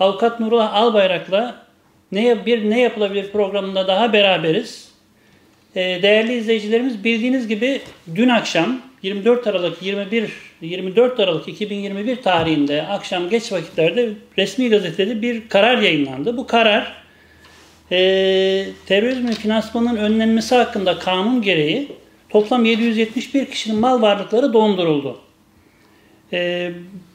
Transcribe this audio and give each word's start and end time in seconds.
Avukat 0.00 0.40
Nurullah 0.40 0.74
Albayrak'la 0.74 1.66
ne, 2.12 2.46
bir 2.46 2.70
ne 2.70 2.80
yapılabilir 2.80 3.32
programında 3.32 3.86
daha 3.86 4.12
beraberiz. 4.12 4.88
Ee, 5.74 5.80
değerli 6.02 6.34
izleyicilerimiz 6.34 7.04
bildiğiniz 7.04 7.48
gibi 7.48 7.80
dün 8.14 8.28
akşam 8.28 8.80
24 9.02 9.46
Aralık 9.46 9.82
21 9.82 10.32
24 10.60 11.20
Aralık 11.20 11.48
2021 11.48 12.16
tarihinde 12.16 12.82
akşam 12.82 13.28
geç 13.28 13.52
vakitlerde 13.52 14.08
resmi 14.38 14.70
gazetede 14.70 15.22
bir 15.22 15.48
karar 15.48 15.78
yayınlandı. 15.78 16.36
Bu 16.36 16.46
karar 16.46 16.92
e, 17.90 17.96
terörizmin 18.86 19.32
finansmanının 19.32 19.96
önlenmesi 19.96 20.54
hakkında 20.54 20.98
kanun 20.98 21.42
gereği 21.42 21.88
toplam 22.28 22.64
771 22.64 23.46
kişinin 23.46 23.80
mal 23.80 24.02
varlıkları 24.02 24.52
donduruldu. 24.52 25.20
E, 26.32 26.72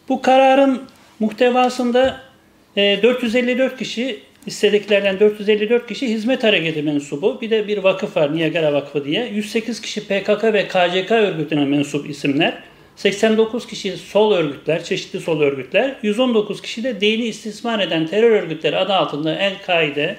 bu 0.09 0.21
kararın 0.21 0.81
muhtevasında 1.19 2.32
e, 2.77 2.99
454 3.03 3.77
kişi 3.77 4.19
listedekilerden 4.47 5.19
454 5.19 5.87
kişi 5.87 6.07
hizmet 6.07 6.43
hareketi 6.43 6.81
mensubu. 6.81 7.41
Bir 7.41 7.49
de 7.49 7.67
bir 7.67 7.77
vakıf 7.77 8.17
var 8.17 8.35
Niagara 8.35 8.73
Vakfı 8.73 9.05
diye. 9.05 9.27
108 9.27 9.81
kişi 9.81 10.01
PKK 10.01 10.43
ve 10.43 10.67
KCK 10.67 11.11
örgütüne 11.11 11.65
mensup 11.65 12.09
isimler. 12.09 12.63
89 12.95 13.67
kişi 13.67 13.97
sol 13.97 14.33
örgütler, 14.33 14.83
çeşitli 14.83 15.19
sol 15.19 15.41
örgütler. 15.41 15.95
119 16.01 16.61
kişi 16.61 16.83
de 16.83 17.01
dini 17.01 17.23
istismar 17.23 17.79
eden 17.79 18.07
terör 18.07 18.31
örgütleri 18.31 18.77
adı 18.77 18.93
altında 18.93 19.35
El-Kaide, 19.35 20.15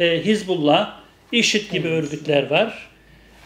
e, 0.00 0.24
Hizbullah, 0.24 1.00
IŞİD 1.32 1.72
gibi 1.72 1.88
örgütler 1.88 2.50
var. 2.50 2.88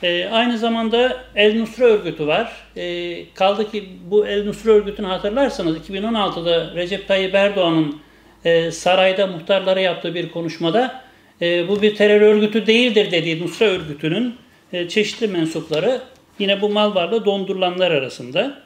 E, 0.02 0.28
aynı 0.28 0.58
zamanda 0.58 1.24
El 1.34 1.60
Nusra 1.60 1.84
örgütü 1.84 2.26
var. 2.26 2.52
E, 2.76 3.34
kaldı 3.34 3.70
ki 3.70 3.88
bu 4.10 4.26
El 4.26 4.44
Nusra 4.44 4.70
örgütünü 4.70 5.06
hatırlarsanız 5.06 5.76
2016'da 5.76 6.74
Recep 6.74 7.08
Tayyip 7.08 7.34
Erdoğan'ın 7.34 8.00
e, 8.44 8.70
sarayda 8.70 9.26
muhtarlara 9.26 9.80
yaptığı 9.80 10.14
bir 10.14 10.30
konuşmada 10.30 11.02
e, 11.42 11.68
bu 11.68 11.82
bir 11.82 11.94
terör 11.94 12.20
örgütü 12.20 12.66
değildir 12.66 13.10
dediği 13.10 13.42
Nusra 13.42 13.66
örgütünün 13.66 14.34
e, 14.72 14.88
çeşitli 14.88 15.28
mensupları 15.28 16.00
yine 16.38 16.60
bu 16.60 16.68
mal 16.68 16.94
varlığı 16.94 17.24
dondurulanlar 17.24 17.90
arasında. 17.90 18.62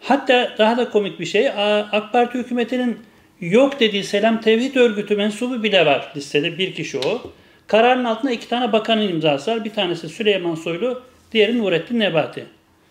Hatta 0.00 0.54
daha 0.58 0.76
da 0.76 0.90
komik 0.90 1.20
bir 1.20 1.26
şey 1.26 1.48
AK 1.92 2.12
Parti 2.12 2.38
hükümetinin 2.38 2.98
yok 3.40 3.80
dediği 3.80 4.04
Selam 4.04 4.40
Tevhid 4.40 4.74
örgütü 4.74 5.16
mensubu 5.16 5.62
bile 5.62 5.86
var 5.86 6.12
listede 6.16 6.58
bir 6.58 6.74
kişi 6.74 6.98
o. 6.98 7.22
Kararın 7.66 8.04
altında 8.04 8.32
iki 8.32 8.48
tane 8.48 8.72
bakanın 8.72 9.08
imzası 9.08 9.50
var. 9.50 9.64
Bir 9.64 9.70
tanesi 9.70 10.08
Süleyman 10.08 10.54
Soylu, 10.54 11.02
diğeri 11.32 11.58
Nurettin 11.58 12.00
Nebati. 12.00 12.46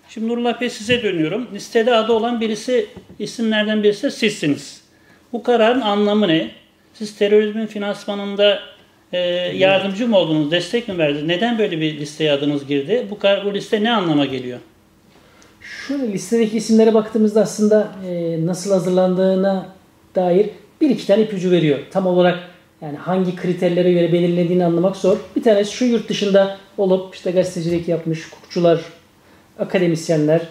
Şimdi 0.10 0.28
Nurullah 0.28 0.62
Bey 0.62 0.70
size 0.70 1.04
dönüyorum. 1.04 1.48
Listede 1.54 1.96
adı 1.96 2.14
olan 2.14 2.42
birisi, 2.42 2.88
isimlerden 3.20 3.84
birisi 3.84 4.12
sizsiniz. 4.12 4.85
Bu 5.36 5.44
kararın 5.44 5.82
anlamı 5.82 6.28
ne? 6.28 6.52
Siz 6.94 7.18
terörizmin 7.18 7.66
finansmanında 7.66 8.60
e, 9.14 9.20
yardımcı 9.58 10.08
mı 10.08 10.18
oldunuz, 10.18 10.52
destek 10.52 10.88
mi 10.88 10.98
verdiniz? 10.98 11.24
Neden 11.24 11.60
böyle 11.60 11.82
bir 11.82 12.00
listeye 12.00 12.32
adınız 12.32 12.68
girdi? 12.68 13.08
Bu, 13.10 13.18
bu 13.46 13.54
liste 13.54 13.84
ne 13.84 13.92
anlama 13.92 14.26
geliyor? 14.26 14.60
Şöyle 15.62 16.14
listedeki 16.14 16.58
isimlere 16.58 16.94
baktığımızda 16.94 17.42
aslında 17.42 17.92
e, 18.08 18.38
nasıl 18.46 18.72
hazırlandığına 18.72 19.70
dair 20.16 20.50
bir 20.82 20.90
iki 20.90 21.08
tane 21.08 21.22
ipucu 21.22 21.52
veriyor. 21.52 21.80
Tam 21.92 22.08
olarak 22.08 22.40
yani 22.82 22.98
hangi 22.98 23.36
kriterlere 23.36 23.92
göre 23.94 24.14
belirlediğini 24.14 24.66
anlamak 24.66 24.96
zor. 24.96 25.18
Bir 25.36 25.44
tanesi 25.44 25.72
şu 25.72 25.86
yurt 25.86 26.10
dışında 26.10 26.58
olup 26.78 27.16
işte 27.16 27.32
gazetecilik 27.32 27.88
yapmış 27.88 28.32
hukukçular, 28.32 28.82
akademisyenler, 29.60 30.42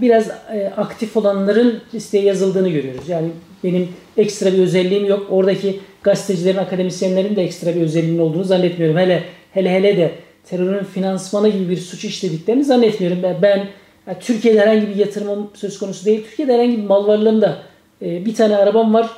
biraz 0.00 0.28
e, 0.28 0.72
aktif 0.76 1.16
olanların 1.16 1.80
listeye 1.94 2.24
yazıldığını 2.24 2.68
görüyoruz. 2.68 3.08
Yani 3.08 3.28
benim 3.64 3.88
ekstra 4.16 4.52
bir 4.52 4.58
özelliğim 4.58 5.04
yok. 5.04 5.26
Oradaki 5.30 5.80
gazetecilerin, 6.02 6.58
akademisyenlerin 6.58 7.36
de 7.36 7.42
ekstra 7.42 7.74
bir 7.74 7.80
özelliğinin 7.80 8.18
olduğunu 8.18 8.44
zannetmiyorum. 8.44 8.96
Hele 8.96 9.22
hele 9.52 9.70
hele 9.70 9.96
de 9.96 10.10
terörün 10.44 10.84
finansmanı 10.84 11.48
gibi 11.48 11.68
bir 11.68 11.76
suç 11.76 12.04
işlediklerini 12.04 12.64
zannetmiyorum. 12.64 13.22
Ben, 13.22 13.36
ben 13.42 13.68
yani 14.06 14.16
Türkiye'de 14.20 14.60
herhangi 14.60 14.88
bir 14.88 14.96
yatırımım 14.96 15.50
söz 15.54 15.78
konusu 15.78 16.06
değil. 16.06 16.24
Türkiye'de 16.24 16.54
herhangi 16.54 16.76
bir 16.76 16.84
mal 16.84 17.06
varlığında 17.06 17.58
e, 18.02 18.24
bir 18.24 18.34
tane 18.34 18.56
arabam 18.56 18.94
var. 18.94 19.10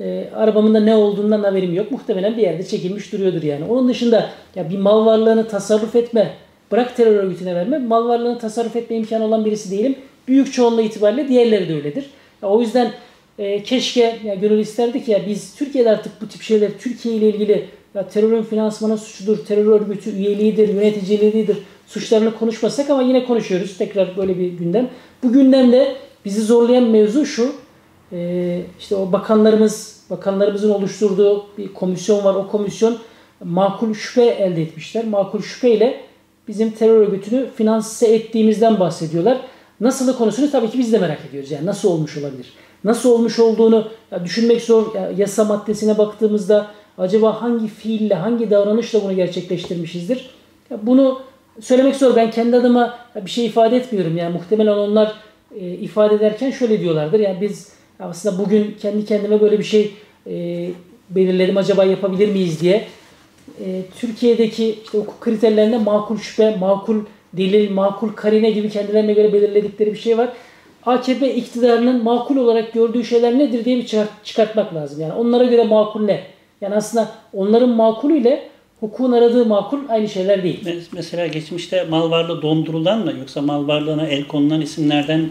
E, 0.00 0.28
arabamın 0.34 0.74
da 0.74 0.80
ne 0.80 0.94
olduğundan 0.94 1.42
haberim 1.42 1.74
yok. 1.74 1.90
Muhtemelen 1.90 2.36
bir 2.36 2.42
yerde 2.42 2.62
çekilmiş 2.62 3.12
duruyordur 3.12 3.42
yani. 3.42 3.64
Onun 3.64 3.88
dışında 3.88 4.30
ya 4.54 4.70
bir 4.70 4.78
mal 4.78 5.06
varlığını 5.06 5.48
tasarruf 5.48 5.96
etme, 5.96 6.30
bırak 6.72 6.96
terör 6.96 7.16
örgütüne 7.16 7.54
verme, 7.54 7.78
mal 7.78 8.08
varlığını 8.08 8.38
tasarruf 8.38 8.76
etme 8.76 8.96
imkanı 8.96 9.24
olan 9.24 9.44
birisi 9.44 9.70
değilim. 9.70 9.96
Büyük 10.28 10.52
çoğunluğu 10.52 10.82
itibariyle 10.82 11.28
diğerleri 11.28 11.68
de 11.68 11.74
öyledir. 11.74 12.10
Ya, 12.42 12.48
o 12.48 12.60
yüzden 12.60 12.92
e, 13.38 13.62
keşke 13.62 14.18
ya 14.24 14.34
gönül 14.34 14.58
isterdik 14.58 15.08
ya 15.08 15.20
biz 15.26 15.54
Türkiye'de 15.54 15.90
artık 15.90 16.22
bu 16.22 16.28
tip 16.28 16.42
şeyler 16.42 16.70
Türkiye 16.78 17.14
ile 17.14 17.28
ilgili 17.28 17.68
ya 17.94 18.08
terörün 18.08 18.42
finansmanı 18.42 18.98
suçudur, 18.98 19.44
terör 19.44 19.66
örgütü 19.66 20.10
üyeliğidir, 20.10 20.68
yöneticiliğidir 20.68 21.56
suçlarını 21.86 22.38
konuşmasak 22.38 22.90
ama 22.90 23.02
yine 23.02 23.24
konuşuyoruz. 23.24 23.78
Tekrar 23.78 24.16
böyle 24.16 24.38
bir 24.38 24.48
gündem. 24.48 24.90
Bu 25.22 25.32
gündemde 25.32 25.96
bizi 26.24 26.42
zorlayan 26.42 26.84
mevzu 26.84 27.26
şu. 27.26 27.52
E, 28.12 28.60
işte 28.80 28.96
o 28.96 29.12
bakanlarımız, 29.12 30.02
bakanlarımızın 30.10 30.70
oluşturduğu 30.70 31.46
bir 31.58 31.74
komisyon 31.74 32.24
var. 32.24 32.34
O 32.34 32.48
komisyon 32.48 32.98
makul 33.44 33.94
şüphe 33.94 34.24
elde 34.24 34.62
etmişler. 34.62 35.04
Makul 35.04 35.42
şüpheyle 35.42 36.00
bizim 36.48 36.70
terör 36.70 36.96
örgütünü 36.96 37.46
finanse 37.56 38.06
ettiğimizden 38.06 38.80
bahsediyorlar. 38.80 39.38
Nasılı 39.80 40.18
konusunu 40.18 40.50
tabii 40.50 40.70
ki 40.70 40.78
biz 40.78 40.92
de 40.92 40.98
merak 40.98 41.18
ediyoruz. 41.28 41.50
Yani 41.50 41.66
nasıl 41.66 41.88
olmuş 41.88 42.16
olabilir? 42.16 42.52
Nasıl 42.84 43.10
olmuş 43.10 43.38
olduğunu 43.38 43.88
düşünmek 44.24 44.62
zor. 44.62 44.94
Ya 44.94 45.10
yasa 45.16 45.44
maddesine 45.44 45.98
baktığımızda 45.98 46.66
acaba 46.98 47.42
hangi 47.42 47.68
fiille, 47.68 48.14
hangi 48.14 48.50
davranışla 48.50 49.02
bunu 49.02 49.16
gerçekleştirmişizdir? 49.16 50.30
Ya 50.70 50.78
bunu 50.82 51.20
söylemek 51.60 51.96
zor. 51.96 52.16
Ben 52.16 52.30
kendi 52.30 52.56
adıma 52.56 52.98
bir 53.16 53.30
şey 53.30 53.46
ifade 53.46 53.76
etmiyorum. 53.76 54.16
Yani 54.16 54.32
muhtemelen 54.32 54.72
onlar 54.72 55.12
e, 55.60 55.70
ifade 55.70 56.14
ederken 56.14 56.50
şöyle 56.50 56.80
diyorlardır. 56.80 57.20
Yani 57.20 57.40
biz 57.40 57.72
aslında 58.00 58.38
bugün 58.38 58.76
kendi 58.82 59.04
kendime 59.04 59.40
böyle 59.40 59.58
bir 59.58 59.64
şey 59.64 59.92
e, 60.26 60.68
belirledim. 61.10 61.56
Acaba 61.56 61.84
yapabilir 61.84 62.28
miyiz 62.28 62.60
diye. 62.60 62.84
E, 63.64 63.82
Türkiye'deki 64.00 64.78
işte 64.84 64.98
hukuk 64.98 65.20
kriterlerinde 65.20 65.78
makul 65.78 66.18
şüphe, 66.18 66.56
makul 66.56 66.96
delil, 67.32 67.70
makul 67.70 68.08
karine 68.08 68.50
gibi 68.50 68.70
kendilerine 68.70 69.12
göre 69.12 69.32
belirledikleri 69.32 69.92
bir 69.92 69.98
şey 69.98 70.18
var. 70.18 70.28
AKP 70.86 71.34
iktidarının 71.34 72.04
makul 72.04 72.36
olarak 72.36 72.72
gördüğü 72.72 73.04
şeyler 73.04 73.38
nedir 73.38 73.64
diye 73.64 73.76
bir 73.76 73.96
çıkartmak 74.24 74.74
lazım. 74.74 75.00
Yani 75.00 75.12
onlara 75.12 75.44
göre 75.44 75.64
makul 75.64 76.04
ne? 76.04 76.20
Yani 76.60 76.74
aslında 76.74 77.08
onların 77.32 77.68
makulu 77.68 78.16
ile 78.16 78.48
hukukun 78.80 79.12
aradığı 79.12 79.46
makul 79.46 79.78
aynı 79.88 80.08
şeyler 80.08 80.42
değil. 80.42 80.84
Mesela 80.92 81.26
geçmişte 81.26 81.84
mal 81.84 82.10
varlığı 82.10 82.42
dondurulan 82.42 82.98
mı 82.98 83.12
yoksa 83.18 83.42
mal 83.42 83.68
varlığına 83.68 84.06
el 84.06 84.24
konulan 84.24 84.60
isimlerden 84.60 85.28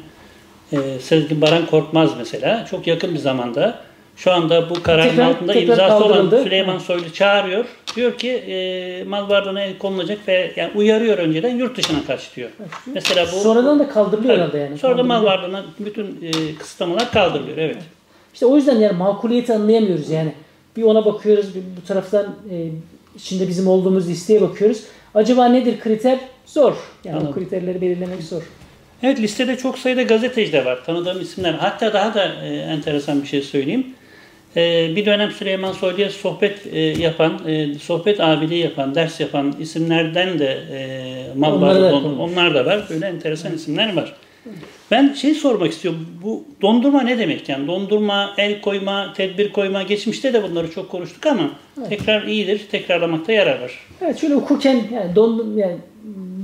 e, 0.72 0.78
Sezgin 1.00 1.41
Baran 1.41 1.66
Korkmaz 1.66 2.12
mesela 2.18 2.66
çok 2.72 2.88
yakın 2.88 3.14
bir 3.14 3.20
zamanda 3.20 3.80
şu 4.16 4.31
anda 4.31 4.70
bu 4.70 4.84
kararın 4.84 5.09
tekrar, 5.09 5.30
altında 5.30 5.53
tekrar 5.53 5.68
imzası 5.68 6.06
olan 6.06 6.30
Süleyman 6.44 6.78
Soylu 6.78 7.14
çağırıyor. 7.14 7.66
Diyor 7.96 8.18
ki 8.18 8.31
e, 8.31 9.03
mal 9.03 9.29
varlığına 9.29 9.62
el 9.62 9.78
konulacak 9.78 10.28
ve 10.28 10.52
yani 10.56 10.72
uyarıyor 10.75 11.18
önceden 11.18 11.56
yurt 11.56 11.78
dışına 11.78 12.00
kaç 12.07 12.35
diyor. 12.35 12.50
Evet. 12.59 12.69
Mesela 12.94 13.25
bu 13.25 13.40
sonradan 13.40 13.79
da 13.79 13.90
kaldırılıyor 13.90 14.38
herhalde 14.38 14.57
yani. 14.57 14.78
Sonra 14.78 14.97
da 14.97 15.03
mal 15.03 15.24
varlığına 15.24 15.66
bütün 15.79 16.06
e, 16.06 16.56
kısıtlamalar 16.56 17.12
kaldırılıyor. 17.12 17.57
Evet. 17.57 17.78
İşte 18.34 18.46
o 18.46 18.56
yüzden 18.56 18.79
yani 18.79 18.97
makuliyeti 18.97 19.53
anlayamıyoruz 19.53 20.09
yani. 20.09 20.34
Bir 20.78 20.84
ona 20.84 21.06
bakıyoruz, 21.06 21.56
bir 21.56 21.62
bu 21.81 21.88
taraftan 21.88 22.25
e, 22.25 22.68
içinde 23.16 23.47
bizim 23.47 23.68
olduğumuz 23.68 24.09
listeye 24.09 24.41
bakıyoruz. 24.41 24.84
Acaba 25.16 25.46
nedir 25.46 25.79
kriter? 25.79 26.19
Zor. 26.46 26.73
Yani 27.03 27.16
Anladım. 27.16 27.31
o 27.31 27.35
kriterleri 27.35 27.81
belirlemek 27.81 28.23
zor. 28.23 28.41
Evet 29.03 29.19
listede 29.19 29.58
çok 29.58 29.78
sayıda 29.78 30.02
gazeteci 30.02 30.52
de 30.52 30.66
var. 30.66 30.85
Tanıdığım 30.85 31.22
isimler. 31.22 31.53
Hatta 31.53 31.94
daha 31.94 32.13
da 32.13 32.34
e, 32.44 32.56
enteresan 32.56 33.22
bir 33.22 33.28
şey 33.28 33.41
söyleyeyim. 33.41 33.88
E, 34.56 34.96
bir 34.96 35.06
dönem 35.06 35.32
Süleyman 35.32 35.72
Soylu'ya 35.72 36.10
sohbet 36.10 36.68
e, 36.72 36.80
yapan, 36.80 37.48
e, 37.48 37.74
sohbet 37.74 38.20
abiliği 38.20 38.64
yapan, 38.64 38.96
ders 38.96 39.20
yapan 39.20 39.56
isimlerden 39.59 40.40
de 40.40 40.59
e, 40.72 41.40
mal 41.40 41.53
onlar, 41.53 41.68
var, 41.68 41.82
da, 41.82 41.96
on, 41.96 42.18
onlar 42.18 42.56
da 42.56 42.66
var. 42.66 42.88
Böyle 42.90 43.08
enteresan 43.08 43.53
isimler 43.53 43.96
var. 43.96 44.16
Ben 44.92 45.14
şey 45.14 45.34
sormak 45.34 45.72
istiyorum. 45.72 46.08
Bu 46.24 46.44
dondurma 46.62 47.02
ne 47.02 47.18
demek 47.18 47.50
yani? 47.50 47.68
Dondurma, 47.68 48.34
el 48.38 48.62
koyma, 48.62 49.14
tedbir 49.14 49.52
koyma. 49.52 49.84
Geçmişte 49.84 50.34
de 50.34 50.44
bunları 50.44 50.72
çok 50.72 50.90
konuştuk 50.90 51.26
ama 51.26 51.52
evet. 51.78 51.90
tekrar 51.90 52.24
iyidir. 52.24 52.62
Tekrarlamakta 52.72 53.32
yarar 53.32 53.62
var. 53.62 53.72
Evet 54.02 54.22
şöyle 54.22 54.34
hukuken 54.34 54.82
yani, 54.94 55.16
dondurma, 55.16 55.59
yani 55.59 55.78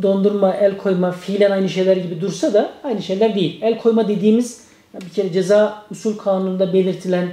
dondurma, 0.02 0.54
el 0.54 0.78
koyma 0.78 1.12
fiilen 1.12 1.52
aynı 1.52 1.70
şeyler 1.70 1.98
gibi 1.98 2.22
dursa 2.22 2.54
da 2.54 2.72
aynı 2.84 3.02
şeyler 3.02 3.36
değil. 3.36 3.60
El 3.62 3.78
koyma 3.78 4.08
dediğimiz 4.08 4.68
bir 5.06 5.10
kere 5.10 5.34
ceza 5.34 5.86
usul 5.92 6.18
kanununda 6.18 6.74
belirtilen 6.74 7.28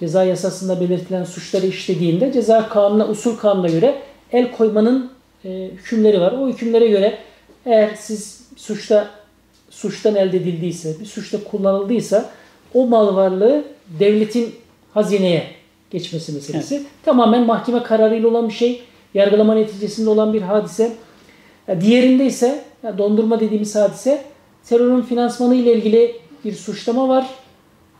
ceza 0.00 0.24
yasasında 0.24 0.80
belirtilen 0.80 1.24
suçları 1.24 1.66
işlediğinde 1.66 2.32
ceza 2.32 2.68
kanuna, 2.68 3.08
usul 3.08 3.36
kanuna 3.36 3.68
göre 3.68 3.98
el 4.32 4.52
koymanın 4.52 5.10
e, 5.44 5.70
hükümleri 5.72 6.20
var. 6.20 6.32
O 6.32 6.48
hükümlere 6.48 6.88
göre 6.88 7.18
eğer 7.66 7.94
siz 7.96 8.48
suçta 8.56 9.10
suçtan 9.70 10.14
elde 10.14 10.36
edildiyse, 10.36 11.00
bir 11.00 11.06
suçta 11.06 11.44
kullanıldıysa 11.44 12.30
o 12.74 12.86
mal 12.86 13.16
varlığı 13.16 13.64
devletin 13.98 14.54
hazineye 14.94 15.46
geçmesi 15.90 16.32
meselesi. 16.32 16.82
Tamamen 17.04 17.46
mahkeme 17.46 17.82
kararıyla 17.82 18.28
olan 18.28 18.48
bir 18.48 18.54
şey. 18.54 18.82
Yargılama 19.14 19.54
neticesinde 19.54 20.10
olan 20.10 20.32
bir 20.32 20.42
hadise. 20.42 20.92
Diğerinde 21.80 22.26
ise 22.26 22.64
dondurma 22.98 23.40
dediğimiz 23.40 23.74
hadise 23.76 24.24
terörün 24.68 25.02
finansmanı 25.02 25.54
ile 25.54 25.74
ilgili 25.74 26.16
bir 26.44 26.52
suçlama 26.52 27.08
var. 27.08 27.26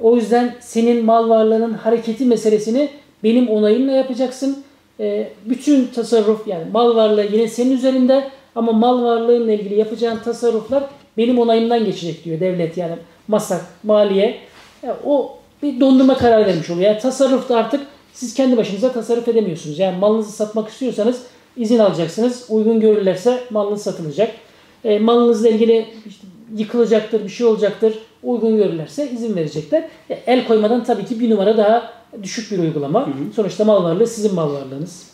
O 0.00 0.16
yüzden 0.16 0.54
senin 0.60 1.04
mal 1.04 1.28
varlığının 1.28 1.72
hareketi 1.72 2.24
meselesini 2.24 2.88
benim 3.24 3.48
onayımla 3.48 3.92
yapacaksın. 3.92 4.64
E, 5.00 5.28
bütün 5.44 5.86
tasarruf 5.86 6.46
yani 6.46 6.64
mal 6.72 6.96
varlığı 6.96 7.24
yine 7.32 7.48
senin 7.48 7.76
üzerinde 7.76 8.30
ama 8.54 8.72
mal 8.72 9.02
varlığınla 9.02 9.52
ilgili 9.52 9.74
yapacağın 9.74 10.18
tasarruflar 10.18 10.84
benim 11.16 11.38
onayımdan 11.38 11.84
geçecek 11.84 12.24
diyor 12.24 12.40
devlet 12.40 12.76
yani 12.76 12.94
masak, 13.28 13.66
maliye. 13.82 14.38
Yani 14.82 14.96
o 15.04 15.36
bir 15.62 15.80
dondurma 15.80 16.16
kararı 16.16 16.46
vermiş 16.46 16.70
oluyor. 16.70 16.90
Yani 16.90 17.00
tasarrufta 17.00 17.56
artık 17.56 17.80
siz 18.12 18.34
kendi 18.34 18.56
başınıza 18.56 18.92
tasarruf 18.92 19.28
edemiyorsunuz. 19.28 19.78
Yani 19.78 19.98
malınızı 19.98 20.32
satmak 20.32 20.68
istiyorsanız 20.68 21.22
izin 21.56 21.78
alacaksınız. 21.78 22.46
Uygun 22.48 22.80
görürlerse 22.80 23.40
malınız 23.50 23.82
satılacak. 23.82 24.30
E, 24.84 24.98
malınızla 24.98 25.48
ilgili 25.48 25.86
işte 26.06 26.26
yıkılacaktır, 26.56 27.24
bir 27.24 27.28
şey 27.28 27.46
olacaktır. 27.46 27.94
Uygun 28.22 28.56
görürlerse 28.56 29.10
izin 29.10 29.36
verecekler. 29.36 29.84
E, 30.10 30.14
el 30.26 30.46
koymadan 30.46 30.84
tabii 30.84 31.04
ki 31.04 31.20
bir 31.20 31.30
numara 31.30 31.56
daha 31.56 31.92
düşük 32.22 32.52
bir 32.52 32.58
uygulama. 32.58 33.06
Hı 33.06 33.10
hı. 33.10 33.32
Sonuçta 33.36 33.64
mal 33.64 33.84
varlığı 33.84 34.06
sizin 34.06 34.34
mal 34.34 34.52
varlığınız. 34.52 35.10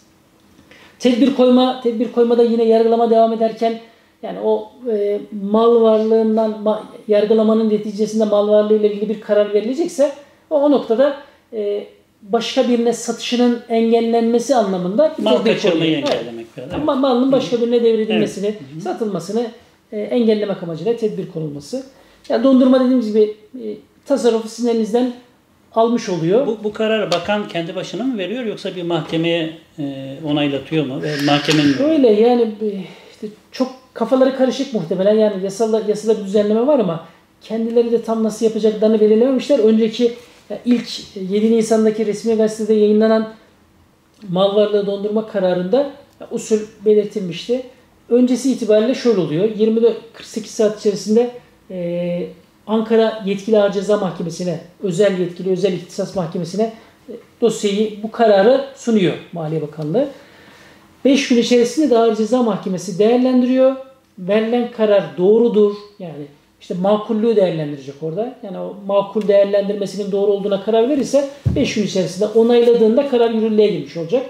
Tedbir 0.99 1.35
koyma, 1.35 1.81
tedbir 1.83 2.13
koymada 2.13 2.43
yine 2.43 2.65
yargılama 2.65 3.11
devam 3.11 3.33
ederken 3.33 3.81
yani 4.23 4.39
o 4.45 4.71
e, 4.93 5.21
mal 5.51 5.83
varlığından 5.83 6.63
ma, 6.63 6.83
yargılamanın 7.09 7.71
neticesinde 7.71 8.25
mal 8.25 8.49
varlığı 8.49 8.77
ile 8.77 8.93
ilgili 8.93 9.09
bir 9.09 9.21
karar 9.21 9.55
verilecekse 9.55 10.13
o, 10.51 10.61
o 10.61 10.71
noktada 10.71 11.17
e, 11.53 11.87
başka 12.23 12.69
birine 12.69 12.93
satışının 12.93 13.61
engellenmesi 13.69 14.57
anlamında 14.57 15.15
mal 15.19 15.45
kaçırmayı 15.45 15.97
engellemek. 15.97 16.47
Evet. 16.57 16.69
Evet. 16.75 16.85
Malın 16.85 17.33
başka 17.33 17.61
birine 17.61 17.85
devredilmesini, 17.85 18.47
evet. 18.47 18.83
satılmasını 18.83 19.47
e, 19.93 20.01
engellemek 20.01 20.63
amacıyla 20.63 20.97
tedbir 20.97 21.29
konulması. 21.29 21.87
Yani 22.29 22.45
dondurma 22.45 22.81
dediğimiz 22.81 23.07
gibi 23.07 23.37
e, 23.65 23.65
tasarrufu 24.07 24.49
sizin 24.49 24.69
elinizden 24.69 25.13
almış 25.75 26.09
oluyor. 26.09 26.47
Bu, 26.47 26.59
bu 26.65 26.73
kararı 26.73 27.13
bakan 27.13 27.49
kendi 27.49 27.75
başına 27.75 28.05
mı 28.05 28.19
veriyor 28.19 28.45
yoksa 28.45 28.77
bir 28.77 28.83
mahkemeye 28.83 29.53
e, 29.79 30.17
onaylatıyor 30.25 30.87
mu? 30.87 31.03
Ve 31.03 31.17
mahkemenin 31.27 31.79
Öyle 31.79 32.13
yani 32.13 32.43
e, 32.43 32.67
işte 33.11 33.27
çok 33.53 33.73
kafaları 33.95 34.37
karışık 34.37 34.75
muhtemelen 34.75 35.15
yani 35.15 35.45
yasal 35.45 35.89
yasada 35.89 36.19
bir 36.19 36.25
düzenleme 36.25 36.67
var 36.67 36.79
ama 36.79 37.07
kendileri 37.41 37.93
de 37.93 38.03
tam 38.03 38.25
nasıl 38.25 38.47
yapacaklarını 38.47 39.01
belirlememişler. 39.01 39.59
Önceki 39.59 40.13
yani 40.51 40.61
ilk 40.65 41.17
7 41.17 41.53
Nisan'daki 41.53 42.07
resmi 42.07 42.35
gazetede 42.35 42.75
yayınlanan 42.75 43.33
mal 44.29 44.57
varlığı 44.57 44.87
dondurma 44.87 45.27
kararında 45.27 45.91
usul 46.31 46.59
belirtilmişti. 46.85 47.63
Öncesi 48.09 48.53
itibariyle 48.53 48.95
şöyle 48.95 49.21
oluyor. 49.21 49.45
24-48 49.45 50.47
saat 50.47 50.81
içerisinde 50.81 51.31
e, 51.71 52.27
Ankara 52.67 53.23
Yetkili 53.27 53.59
Ağır 53.59 53.73
Ceza 53.73 53.97
Mahkemesi'ne, 53.97 54.61
özel 54.83 55.19
yetkili, 55.19 55.51
özel 55.51 55.73
ihtisas 55.73 56.17
mahkemesine 56.17 56.73
e, 57.09 57.13
dosyayı, 57.41 58.03
bu 58.03 58.11
kararı 58.11 58.65
sunuyor 58.77 59.15
Maliye 59.33 59.63
Bakanlığı. 59.63 60.09
5 61.05 61.29
gün 61.29 61.37
içerisinde 61.37 61.91
de 61.91 61.99
Ağır 61.99 62.17
Ceza 62.17 62.43
Mahkemesi 62.43 62.99
değerlendiriyor. 62.99 63.77
Verilen 64.19 64.71
karar 64.71 65.05
doğrudur. 65.19 65.75
Yani 65.99 66.25
işte 66.61 66.75
makullüğü 66.75 67.37
değerlendirecek 67.37 67.95
orada. 68.03 68.35
Yani 68.43 68.59
o 68.59 68.77
makul 68.87 69.29
değerlendirmesinin 69.29 70.13
doğru 70.13 70.33
olduğuna 70.33 70.65
karar 70.65 70.89
verirse 70.89 71.29
5 71.57 71.75
gün 71.75 71.83
içerisinde 71.83 72.27
onayladığında 72.27 73.09
karar 73.09 73.31
yürürlüğe 73.31 73.67
girmiş 73.67 73.97
olacak. 73.97 74.27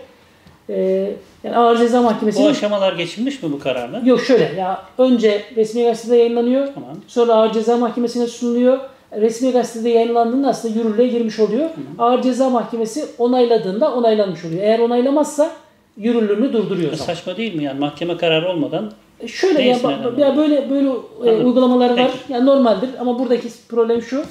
Ee, 0.71 1.13
yani 1.45 1.57
Ağır 1.57 1.79
Ceza 1.79 2.03
Mahkemesi... 2.03 2.43
Bu 2.43 2.49
aşamalar 2.49 2.93
geçilmiş 2.93 3.43
mi 3.43 3.53
bu 3.53 3.59
kararla? 3.59 4.03
Yok 4.05 4.21
şöyle 4.21 4.53
ya 4.59 4.83
önce 4.99 5.43
resmi 5.57 5.83
gazetede 5.83 6.17
yayınlanıyor. 6.17 6.69
Tamam. 6.75 6.97
Sonra 7.09 7.35
Ağır 7.35 7.53
Ceza 7.53 7.77
Mahkemesi'ne 7.77 8.27
sunuluyor. 8.27 8.79
Resmi 9.17 9.53
gazetede 9.53 9.89
yayınlandığında 9.89 10.49
aslında 10.49 10.79
yürürlüğe 10.79 11.09
girmiş 11.09 11.41
oluyor. 11.41 11.71
Tamam. 11.75 12.13
Ağır 12.13 12.23
Ceza 12.23 12.51
Mahkemesi 12.51 13.05
onayladığında 13.19 13.95
onaylanmış 13.95 14.45
oluyor. 14.45 14.63
Eğer 14.63 14.79
onaylamazsa 14.79 15.51
yürürlüğünü 15.97 16.53
durduruyor. 16.53 16.93
E, 16.93 16.97
saçma 16.97 17.37
değil 17.37 17.55
mi 17.55 17.65
yani 17.65 17.81
mahkeme 17.81 18.17
kararı 18.17 18.49
olmadan 18.49 18.93
e, 19.21 19.29
Şöyle 19.29 19.63
ya, 19.63 19.79
ya 20.19 20.37
böyle 20.37 20.71
böyle 20.71 20.89
e, 21.25 21.45
uygulamalar 21.45 21.91
var. 21.91 21.97
Peki. 21.97 22.33
Yani 22.33 22.47
normaldir 22.47 22.91
ama 23.01 23.19
buradaki 23.19 23.49
problem 23.69 24.03
şu. 24.03 24.25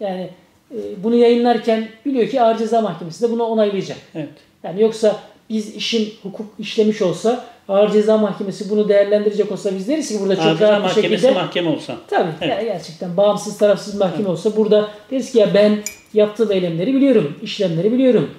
Yani 0.00 0.30
e, 0.72 0.78
bunu 1.02 1.14
yayınlarken 1.14 1.88
biliyor 2.06 2.28
ki 2.28 2.42
Ağır 2.42 2.58
Ceza 2.58 2.80
Mahkemesi 2.80 3.22
de 3.22 3.32
bunu 3.32 3.44
onaylayacak. 3.44 3.98
Evet. 4.14 4.28
Yani 4.62 4.82
yoksa 4.82 5.16
biz 5.50 5.74
işin 5.74 6.14
hukuk 6.22 6.46
işlemiş 6.58 7.02
olsa 7.02 7.44
Ağır 7.68 7.92
Ceza 7.92 8.18
Mahkemesi 8.18 8.70
bunu 8.70 8.88
değerlendirecek 8.88 9.52
olsa 9.52 9.74
biz 9.74 9.88
deriz 9.88 10.08
ki 10.08 10.20
burada 10.20 10.36
çok 10.36 10.46
Ağır 10.46 10.60
rahat 10.60 10.96
bir 10.96 11.02
şekilde 11.02 11.30
mahkeme 11.30 11.68
olsa. 11.68 11.96
Tabii 12.08 12.30
evet. 12.40 12.50
yani 12.50 12.64
gerçekten 12.64 13.16
bağımsız 13.16 13.58
tarafsız 13.58 13.94
mahkeme 13.94 14.20
evet. 14.20 14.30
olsa 14.30 14.56
burada 14.56 14.90
deriz 15.10 15.32
ki 15.32 15.38
ya 15.38 15.54
ben 15.54 15.78
yaptığım 16.14 16.52
eylemleri 16.52 16.94
biliyorum, 16.94 17.38
işlemleri 17.42 17.92
biliyorum, 17.92 18.30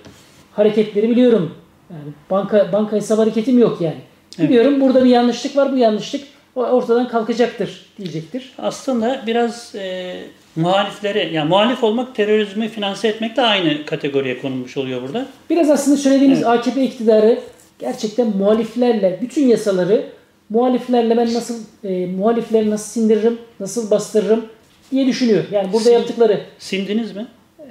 hareketleri 0.51 1.09
biliyorum. 1.09 1.55
Yani 1.89 2.13
banka 2.29 2.73
banka 2.73 2.95
hesap 2.95 3.19
hareketim 3.19 3.59
yok 3.59 3.81
yani. 3.81 4.01
Evet. 4.39 4.49
Biliyorum 4.49 4.81
burada 4.81 5.03
bir 5.03 5.09
yanlışlık 5.09 5.55
var 5.55 5.71
bu 5.73 5.77
yanlışlık 5.77 6.21
ortadan 6.55 7.07
kalkacaktır 7.07 7.85
diyecektir. 7.97 8.53
Aslında 8.57 9.23
biraz 9.27 9.75
e, 9.75 10.15
muhalifleri, 10.55 11.33
yani 11.33 11.49
muhalif 11.49 11.83
olmak 11.83 12.15
terörizmi 12.15 12.69
finanse 12.69 13.07
etmek 13.07 13.37
de 13.37 13.41
aynı 13.41 13.85
kategoriye 13.85 14.41
konulmuş 14.41 14.77
oluyor 14.77 15.01
burada. 15.01 15.25
Biraz 15.49 15.69
aslında 15.69 15.97
söylediğiniz 15.97 16.37
evet. 16.37 16.47
AKP 16.47 16.83
iktidarı 16.83 17.39
gerçekten 17.79 18.27
muhaliflerle, 18.37 19.19
bütün 19.21 19.47
yasaları 19.47 20.05
muhaliflerle 20.49 21.17
ben 21.17 21.33
nasıl, 21.33 21.55
e, 21.83 22.05
muhalifleri 22.05 22.69
nasıl 22.69 22.91
sindiririm, 23.01 23.37
nasıl 23.59 23.91
bastırırım 23.91 24.45
diye 24.91 25.07
düşünüyor. 25.07 25.43
Yani 25.51 25.73
burada 25.73 25.85
Sin, 25.85 25.93
yaptıkları. 25.93 26.41
Sindiniz 26.59 27.15
mi? 27.15 27.27
E, 27.59 27.65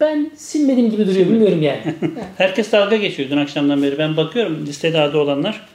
ben 0.00 0.30
silmediğim 0.36 0.90
gibi 0.90 1.06
duruyor, 1.06 1.26
bilmiyorum 1.26 1.62
yani. 1.62 1.80
Herkes 2.36 2.72
dalga 2.72 2.96
geçiyor 2.96 3.30
dün 3.30 3.36
akşamdan 3.36 3.82
beri. 3.82 3.98
Ben 3.98 4.16
bakıyorum 4.16 4.66
listede 4.66 5.00
adı 5.00 5.18
olanlar. 5.18 5.68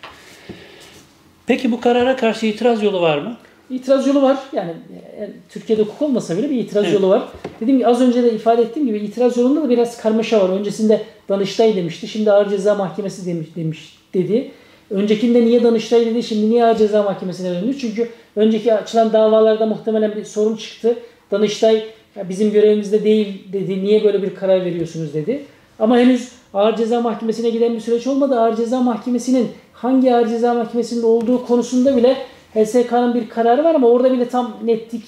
Peki 1.48 1.72
bu 1.72 1.82
karara 1.82 2.16
karşı 2.16 2.46
itiraz 2.46 2.84
yolu 2.84 3.02
var 3.02 3.18
mı? 3.18 3.38
İtiraz 3.70 4.08
yolu 4.08 4.22
var. 4.22 4.38
Yani, 4.54 4.74
yani 5.20 5.32
Türkiye'de 5.50 5.82
hukuk 5.82 6.02
olmasa 6.02 6.38
bile 6.38 6.50
bir 6.50 6.56
itiraz 6.56 6.84
evet. 6.84 6.94
yolu 6.94 7.10
var. 7.10 7.24
Dediğim 7.62 7.80
gibi 7.80 7.88
az 7.88 8.02
önce 8.02 8.24
de 8.24 8.34
ifade 8.34 8.62
ettiğim 8.62 8.88
gibi 8.88 8.98
itiraz 9.00 9.38
yolunda 9.38 9.64
da 9.64 9.70
biraz 9.70 10.02
karmaşa 10.02 10.44
var. 10.44 10.60
Öncesinde 10.60 11.02
Danıştay 11.30 11.76
demişti. 11.76 12.08
Şimdi 12.08 12.32
Ağır 12.32 12.50
Ceza 12.50 12.76
Mahkemesi 12.76 13.26
demiş, 13.26 13.48
demiş 13.56 13.98
dedi. 14.14 14.52
Öncekinde 14.90 15.46
niye 15.46 15.64
Danıştay 15.64 16.06
dedi, 16.06 16.24
şimdi 16.24 16.50
niye 16.50 16.66
Ağır 16.66 16.78
Ceza 16.78 17.04
Mahkemesi'ne 17.04 17.52
döndü? 17.62 17.78
Çünkü 17.80 18.10
önceki 18.36 18.74
açılan 18.74 19.14
davalarda 19.14 19.66
muhtemelen 19.66 20.16
bir 20.16 20.24
sorun 20.24 20.56
çıktı. 20.56 20.96
Danıştay 21.32 21.84
bizim 22.30 22.52
görevimizde 22.52 23.04
değil 23.04 23.44
dedi. 23.54 23.84
Niye 23.84 24.04
böyle 24.04 24.22
bir 24.22 24.36
karar 24.36 24.66
veriyorsunuz 24.66 25.14
dedi. 25.14 25.44
Ama 25.80 25.98
henüz 25.98 26.32
Ağır 26.54 26.76
Ceza 26.76 27.02
Mahkemesi'ne 27.02 27.50
giden 27.50 27.74
bir 27.74 27.80
süreç 27.80 28.08
olmadı. 28.08 28.40
Ağır 28.40 28.56
Ceza 28.56 28.82
Mahkemesi'nin 28.82 29.48
hangi 29.74 30.16
Ağır 30.16 30.28
Ceza 30.28 30.54
Mahkemesi'nde 30.54 31.06
olduğu 31.06 31.46
konusunda 31.46 31.98
bile 31.98 32.18
HSK'nın 32.54 33.14
bir 33.14 33.30
kararı 33.30 33.64
var 33.64 33.76
ama 33.76 33.88
orada 33.88 34.12
bile 34.12 34.30
tam 34.30 34.54
netlik 34.64 35.04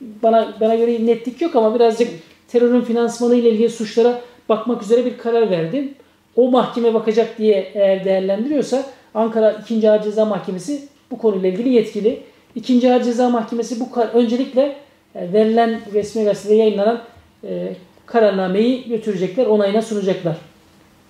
bana 0.00 0.54
bana 0.60 0.74
göre 0.74 1.06
netlik 1.06 1.40
yok 1.40 1.56
ama 1.56 1.74
birazcık 1.74 2.08
terörün 2.48 2.80
finansmanı 2.80 3.34
ile 3.34 3.50
ilgili 3.50 3.70
suçlara 3.70 4.20
bakmak 4.48 4.82
üzere 4.82 5.04
bir 5.04 5.18
karar 5.18 5.50
verdi. 5.50 5.94
O 6.36 6.50
mahkeme 6.50 6.94
bakacak 6.94 7.38
diye 7.38 7.70
eğer 7.74 8.04
değerlendiriyorsa 8.04 8.84
Ankara 9.14 9.52
2. 9.52 9.90
Ağır 9.90 10.02
Ceza 10.02 10.24
Mahkemesi 10.24 10.82
bu 11.10 11.18
konuyla 11.18 11.48
ilgili 11.48 11.68
yetkili. 11.68 12.22
2. 12.54 12.92
Ağır 12.92 13.02
Ceza 13.02 13.30
Mahkemesi 13.30 13.80
bu 13.80 14.00
öncelikle 14.00 14.76
e, 15.14 15.32
verilen 15.32 15.80
resmi 15.92 16.24
gazetede 16.24 16.54
yayınlanan 16.54 17.00
e, 17.44 17.74
kararnameyi 18.06 18.88
götürecekler, 18.88 19.46
onayına 19.46 19.82
sunacaklar. 19.82 20.36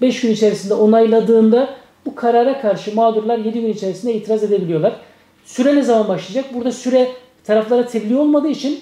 5 0.00 0.20
gün 0.20 0.30
içerisinde 0.30 0.74
onayladığında 0.74 1.68
bu 2.06 2.14
karara 2.14 2.60
karşı 2.60 2.94
mağdurlar 2.94 3.38
7 3.38 3.60
gün 3.60 3.68
içerisinde 3.68 4.14
itiraz 4.14 4.44
edebiliyorlar. 4.44 4.92
Süre 5.44 5.76
ne 5.76 5.82
zaman 5.82 6.08
başlayacak? 6.08 6.54
Burada 6.54 6.72
süre 6.72 7.08
taraflara 7.44 7.86
tebliğ 7.86 8.16
olmadığı 8.16 8.48
için 8.48 8.80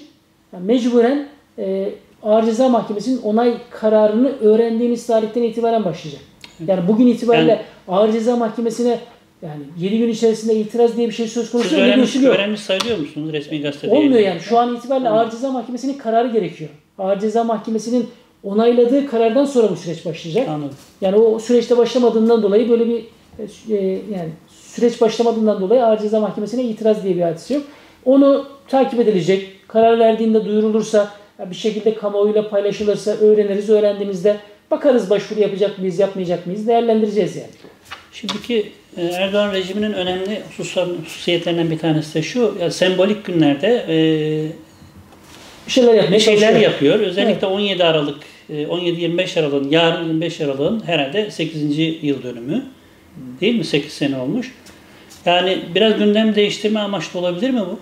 yani 0.53 0.65
mecburen 0.65 1.27
e, 1.57 1.89
Ağır 2.23 2.45
Ceza 2.45 2.69
Mahkemesi'nin 2.69 3.21
onay 3.21 3.53
kararını 3.69 4.31
öğrendiğiniz 4.39 5.07
tarihten 5.07 5.43
itibaren 5.43 5.85
başlayacak. 5.85 6.21
Yani 6.67 6.87
bugün 6.87 7.07
itibariyle 7.07 7.51
yani, 7.51 7.61
Ağır 7.87 8.11
Ceza 8.11 8.35
Mahkemesi'ne 8.35 8.99
yani 9.41 9.61
7 9.79 9.97
gün 9.97 10.09
içerisinde 10.09 10.55
itiraz 10.55 10.97
diye 10.97 11.07
bir 11.07 11.13
şey 11.13 11.27
söz 11.27 11.51
konusu 11.51 11.71
değil. 11.71 11.83
Öğrenmiş, 11.83 12.15
öğrenmiş 12.15 12.61
sayılıyor 12.61 12.97
musunuz 12.97 13.33
resmi 13.33 13.61
gazetede? 13.61 13.91
Olmuyor 13.91 14.19
yani. 14.19 14.39
Şu 14.39 14.59
an 14.59 14.75
itibariyle 14.75 15.09
Ağır 15.09 15.31
Ceza 15.31 15.51
Mahkemesi'nin 15.51 15.97
kararı 15.97 16.27
gerekiyor. 16.27 16.69
Ağır 16.97 17.19
Ceza 17.19 17.43
Mahkemesi'nin 17.43 18.09
onayladığı 18.43 19.07
karardan 19.07 19.45
sonra 19.45 19.69
bu 19.71 19.75
süreç 19.75 20.05
başlayacak. 20.05 20.49
Anladım. 20.49 20.77
Yani 21.01 21.15
o 21.15 21.39
süreçte 21.39 21.77
başlamadığından 21.77 22.43
dolayı 22.43 22.69
böyle 22.69 22.87
bir 22.87 23.05
e, 23.69 23.81
yani 23.85 24.29
süreç 24.49 25.01
başlamadığından 25.01 25.61
dolayı 25.61 25.85
Ağır 25.85 25.99
Ceza 25.99 26.19
Mahkemesi'ne 26.19 26.63
itiraz 26.63 27.03
diye 27.03 27.15
bir 27.15 27.21
hadise 27.21 27.53
yok. 27.53 27.63
Onu 28.05 28.45
takip 28.67 28.99
edilecek. 28.99 29.67
Karar 29.67 29.99
verdiğinde 29.99 30.45
duyurulursa 30.45 31.11
bir 31.39 31.55
şekilde 31.55 31.95
kamuoyuyla 31.95 32.49
paylaşılırsa 32.49 33.11
öğreniriz. 33.11 33.69
Öğrendiğimizde 33.69 34.37
bakarız 34.71 35.09
başvuru 35.09 35.39
yapacak 35.39 35.79
mıyız, 35.79 35.99
yapmayacak 35.99 36.45
mıyız 36.45 36.67
değerlendireceğiz 36.67 37.35
yani. 37.35 37.49
Şimdiki 38.11 38.71
e, 38.97 39.05
Erdoğan 39.05 39.53
rejiminin 39.53 39.93
önemli 39.93 40.41
hususlarının, 40.49 40.97
hususiyetlerinden 40.97 41.71
bir 41.71 41.79
tanesi 41.79 42.15
de 42.15 42.21
şu, 42.21 42.55
ya 42.61 42.71
sembolik 42.71 43.25
günlerde 43.25 43.85
e, 43.87 43.95
bir 45.67 45.71
şeyler 45.71 45.93
yapmaya 45.93 46.19
şeyler 46.19 46.39
çalışıyor. 46.39 46.71
yapıyor. 46.71 46.99
Özellikle 46.99 47.31
evet. 47.31 47.43
17 47.43 47.83
Aralık, 47.83 48.17
17-25 48.49 49.39
Aralık'ın, 49.39 49.69
yarın 49.69 50.07
25 50.07 50.41
Aralık'ın 50.41 50.87
herhalde 50.87 51.31
8. 51.31 51.79
yıl 52.03 52.23
dönümü. 52.23 52.65
Değil 53.41 53.55
mi? 53.55 53.63
8 53.63 53.93
sene 53.93 54.17
olmuş. 54.17 54.53
Yani 55.25 55.59
biraz 55.75 55.97
gündem 55.97 56.35
değiştirme 56.35 56.79
amaçlı 56.79 57.19
olabilir 57.19 57.49
mi 57.49 57.59
bu? 57.59 57.79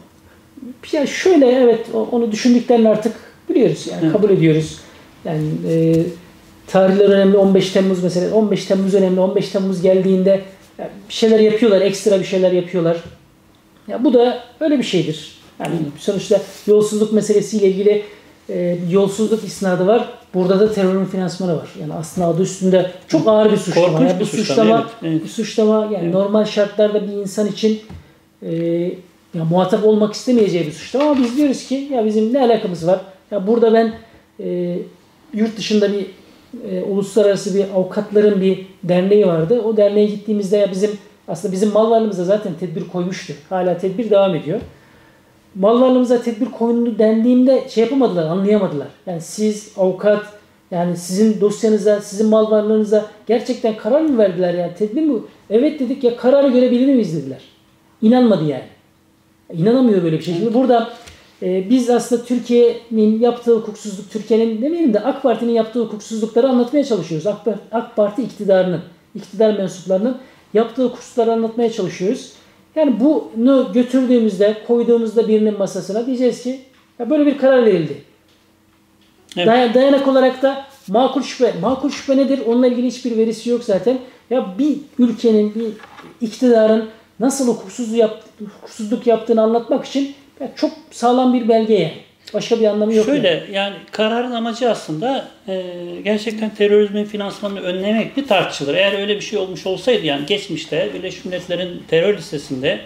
Ya 0.92 1.08
şöyle 1.08 1.48
evet 1.48 1.86
onu 2.12 2.32
düşündüklerini 2.32 2.90
artık 2.90 3.16
biliyoruz 3.50 3.88
yani 3.92 4.00
evet. 4.04 4.12
kabul 4.12 4.30
ediyoruz. 4.30 4.80
Yani 5.26 5.48
e, 5.70 5.96
tarihler 6.68 7.10
önemli 7.10 7.38
15 7.38 7.70
Temmuz 7.70 8.04
mesela 8.04 8.36
15 8.36 8.66
Temmuz 8.66 8.94
önemli 8.94 9.20
15 9.20 9.50
Temmuz 9.50 9.82
geldiğinde 9.82 10.42
bir 11.10 11.14
şeyler 11.14 11.40
yapıyorlar 11.40 11.82
ekstra 11.82 12.20
bir 12.20 12.26
şeyler 12.26 12.52
yapıyorlar. 12.52 12.98
Ya 13.88 14.04
bu 14.04 14.14
da 14.14 14.44
öyle 14.60 14.78
bir 14.78 14.84
şeydir. 14.84 15.32
Yani 15.60 15.76
sonuçta 15.98 16.42
yolsuzluk 16.68 17.14
meselesiyle 17.14 17.68
ilgili 17.68 18.04
e, 18.50 18.78
yolsuzluk 18.90 19.44
isnadı 19.44 19.88
var. 19.88 20.10
Burada 20.34 20.60
da 20.60 20.74
terörün 20.74 21.06
finansmanı 21.06 21.58
var. 21.58 21.70
Yani 21.82 21.94
aslında 21.94 22.28
adı 22.28 22.42
üstünde 22.42 22.92
çok 23.08 23.28
ağır 23.28 23.52
bir 23.52 23.58
suçlama. 23.58 23.88
Korkunç 23.88 24.10
yani 24.10 24.20
bir 24.20 24.26
bu 24.26 24.26
suçlama. 24.26 24.78
Evet, 25.02 25.12
evet. 25.14 25.24
Bir 25.24 25.30
suçlama 25.30 25.84
yani 25.84 25.98
evet. 26.04 26.14
normal 26.14 26.46
şartlarda 26.46 27.08
bir 27.08 27.14
insan 27.14 27.48
için 27.48 27.82
e, 28.42 28.56
ya 29.34 29.46
muhatap 29.50 29.86
olmak 29.86 30.14
istemeyeceği 30.14 30.68
bir 30.68 30.72
suçlama 30.72 31.12
ama 31.12 31.22
biz 31.24 31.38
diyoruz 31.38 31.68
ki 31.68 31.88
ya 31.92 32.06
bizim 32.06 32.34
ne 32.34 32.42
alakamız 32.42 32.88
var? 32.88 33.02
Ya 33.32 33.48
burada 33.48 33.74
ben 33.74 33.94
e, 34.40 34.78
yurt 35.34 35.58
dışında 35.58 35.94
bir 35.94 36.06
e, 36.72 36.84
uluslararası 36.84 37.56
bir 37.56 37.66
avukatların 37.76 38.42
bir 38.42 38.66
derneği 38.84 39.28
vardı. 39.28 39.62
O 39.62 39.78
derneğe 39.78 40.06
gittiğimizde 40.06 40.58
ya 40.58 40.72
bizim 40.72 40.92
aslında 41.28 41.52
bizim 41.52 41.72
mal 41.72 41.92
varlığımıza 41.92 42.26
zaten 42.26 42.54
tedbir 42.60 42.88
koymuştu. 42.88 43.34
Hala 43.50 43.78
tedbir 43.78 44.10
devam 44.10 44.36
ediyor 44.36 44.60
mal 45.56 46.06
tedbir 46.06 46.46
koyundu 46.46 47.00
dendiğimde 47.00 47.70
şey 47.70 47.84
yapamadılar, 47.84 48.26
anlayamadılar. 48.26 48.88
Yani 49.06 49.22
siz 49.22 49.72
avukat, 49.78 50.26
yani 50.72 50.98
sizin 50.98 51.42
dosyanıza, 51.42 52.02
sizin 52.02 52.30
mal 52.30 52.52
varlığınıza 52.52 53.06
gerçekten 53.28 53.78
karar 53.78 54.02
mı 54.02 54.18
verdiler 54.18 54.54
yani 54.54 54.76
tedbir 54.76 55.02
mi? 55.02 55.20
Evet 55.50 55.80
dedik 55.80 56.04
ya 56.04 56.18
kararı 56.18 56.48
görebilir 56.48 56.88
miyiz 56.88 57.16
dediler. 57.16 57.42
İnanmadı 58.02 58.44
yani. 58.44 58.64
İnanamıyor 59.54 60.04
böyle 60.04 60.18
bir 60.18 60.24
şey. 60.24 60.34
Şimdi 60.36 60.54
burada 60.54 60.90
e, 61.42 61.70
biz 61.70 61.90
aslında 61.90 62.24
Türkiye'nin 62.24 63.20
yaptığı 63.20 63.56
hukuksuzluk, 63.56 64.12
Türkiye'nin 64.12 64.62
demeyelim 64.62 64.94
de 64.94 65.00
AK 65.00 65.24
Parti'nin 65.24 65.52
yaptığı 65.52 65.80
hukuksuzlukları 65.80 66.50
anlatmaya 66.50 66.84
çalışıyoruz. 66.84 67.28
AK, 67.28 67.38
AK 67.72 67.96
Parti 67.96 68.24
iktidarının, 68.24 68.82
iktidar 69.16 69.58
mensuplarının 69.58 70.18
yaptığı 70.54 70.86
hukuksuzlukları 70.86 71.32
anlatmaya 71.32 71.72
çalışıyoruz. 71.72 72.34
Yani 72.76 73.00
bunu 73.00 73.72
götürdüğümüzde, 73.74 74.58
koyduğumuzda 74.68 75.28
birinin 75.28 75.58
masasına 75.58 76.06
diyeceğiz 76.06 76.44
ki 76.44 76.60
ya 77.00 77.10
böyle 77.10 77.26
bir 77.26 77.38
karar 77.38 77.66
verildi. 77.66 78.02
Evet. 79.38 79.48
Day- 79.48 79.74
dayanak 79.74 80.08
olarak 80.08 80.42
da 80.42 80.66
makul 80.88 81.22
şüphe. 81.22 81.54
Makul 81.62 81.90
şüphe 81.90 82.18
nedir? 82.18 82.40
Onunla 82.48 82.68
ilgili 82.68 82.88
hiçbir 82.88 83.18
verisi 83.18 83.50
yok 83.50 83.64
zaten. 83.64 83.98
Ya 84.30 84.56
bir 84.60 84.78
ülkenin, 85.00 85.56
bir 85.56 85.68
iktidarın 86.22 86.90
nasıl 87.20 87.48
hukuksuzluk, 87.48 87.98
yap, 87.98 88.24
hukuksuzluk 88.40 89.08
yaptığını 89.08 89.42
anlatmak 89.42 89.86
için 89.86 90.16
çok 90.56 90.72
sağlam 90.92 91.34
bir 91.34 91.50
belge 91.50 91.74
yani. 91.74 91.94
Başka 92.34 92.60
bir 92.60 92.66
anlamı 92.66 92.94
yok. 92.94 93.06
Şöyle 93.06 93.28
yani, 93.28 93.44
yani 93.52 93.76
kararın 93.92 94.32
amacı 94.32 94.70
aslında 94.70 95.28
e, 95.48 95.64
gerçekten 96.04 96.50
terörizmin 96.50 97.06
finansmanını 97.06 97.60
önlemek 97.60 98.18
mi 98.18 98.28
tartışılır. 98.28 98.76
Eğer 98.76 99.00
öyle 99.00 99.16
bir 99.16 99.22
şey 99.22 99.40
olmuş 99.40 99.66
olsaydı 99.66 100.06
yani 100.06 100.26
geçmişte 100.26 100.90
Birleşmiş 100.94 101.26
Milletler'in 101.26 101.84
terör 101.88 102.18
listesinde 102.18 102.80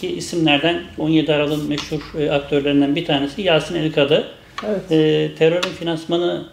ki 0.00 0.16
isimlerden 0.16 0.82
17 0.98 1.34
Aralık'ın 1.34 1.68
meşhur 1.68 2.20
e, 2.20 2.30
aktörlerinden 2.30 2.96
bir 2.96 3.04
tanesi 3.04 3.42
Yasin 3.42 3.74
Elikadı. 3.74 4.28
Evet. 4.66 4.92
E, 4.92 5.30
terörün 5.34 5.72
finansmanı 5.78 6.44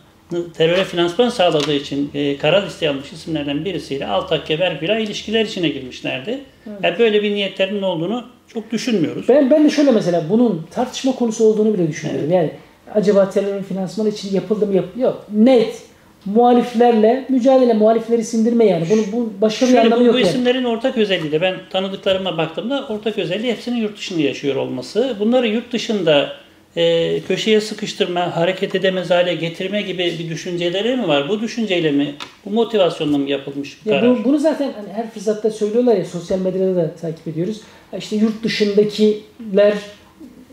teröre 0.57 0.83
finansman 0.83 1.29
sağladığı 1.29 1.73
için 1.73 2.11
e, 2.13 2.37
kara 2.37 2.65
listeye 2.65 2.91
almış 2.91 3.11
isimlerden 3.13 3.65
birisiyle 3.65 4.07
Altak 4.07 4.47
Gebergül'a 4.47 4.99
ilişkiler 4.99 5.45
içine 5.45 5.69
girmişlerdi. 5.69 6.39
Evet. 6.67 6.79
Yani 6.83 6.99
böyle 6.99 7.23
bir 7.23 7.31
niyetlerinin 7.31 7.81
olduğunu 7.81 8.25
çok 8.47 8.71
düşünmüyoruz. 8.71 9.29
Ben 9.29 9.49
ben 9.49 9.65
de 9.65 9.69
şöyle 9.69 9.91
mesela 9.91 10.23
bunun 10.29 10.67
tartışma 10.71 11.15
konusu 11.15 11.43
olduğunu 11.43 11.73
bile 11.73 11.87
düşünüyorum. 11.87 12.21
Evet. 12.23 12.33
Yani 12.33 12.51
acaba 12.95 13.29
terörün 13.29 13.63
finansmanı 13.63 14.09
için 14.09 14.35
yapıldı 14.35 14.67
mı? 14.67 14.75
Yap 14.75 14.85
yok. 14.97 15.25
Net 15.33 15.81
muhaliflerle 16.25 17.25
mücadele, 17.29 17.73
muhalifleri 17.73 18.23
sindirme 18.23 18.65
yani. 18.65 18.85
Bunu 18.89 19.01
bu 19.11 19.33
başka 19.41 19.65
bir 19.65 19.71
Şöyle, 19.71 19.81
anlamı 19.81 20.01
bu, 20.01 20.05
yok. 20.05 20.15
Bu 20.15 20.19
yani. 20.19 20.29
isimlerin 20.29 20.63
ortak 20.63 20.97
özelliği 20.97 21.31
de 21.31 21.41
ben 21.41 21.55
tanıdıklarıma 21.69 22.37
baktığımda 22.37 22.85
ortak 22.89 23.17
özelliği 23.17 23.51
hepsinin 23.51 23.77
yurt 23.77 23.97
dışında 23.97 24.21
yaşıyor 24.21 24.55
olması. 24.55 25.15
Bunları 25.19 25.47
yurt 25.47 25.73
dışında 25.73 26.29
e, 26.75 27.19
köşeye 27.27 27.61
sıkıştırma, 27.61 28.35
hareket 28.35 28.75
edemez 28.75 29.09
hale 29.09 29.35
getirme 29.35 29.81
gibi 29.81 30.13
bir 30.19 30.29
düşünceleri 30.29 30.95
mi 30.95 31.07
var? 31.07 31.29
Bu 31.29 31.41
düşünceyle 31.41 31.91
mi, 31.91 32.15
bu 32.45 32.49
motivasyonla 32.49 33.17
mı 33.17 33.29
yapılmış 33.29 33.85
bu 33.85 33.89
karar? 33.89 34.19
Bu, 34.19 34.23
bunu 34.23 34.39
zaten 34.39 34.73
hani 34.75 34.93
her 34.93 35.09
fırsatta 35.11 35.51
söylüyorlar 35.51 35.95
ya, 35.95 36.05
sosyal 36.05 36.39
medyada 36.39 36.75
da 36.75 36.95
takip 36.95 37.27
ediyoruz. 37.27 37.61
İşte 37.97 38.15
yurt 38.15 38.43
dışındakiler 38.43 39.73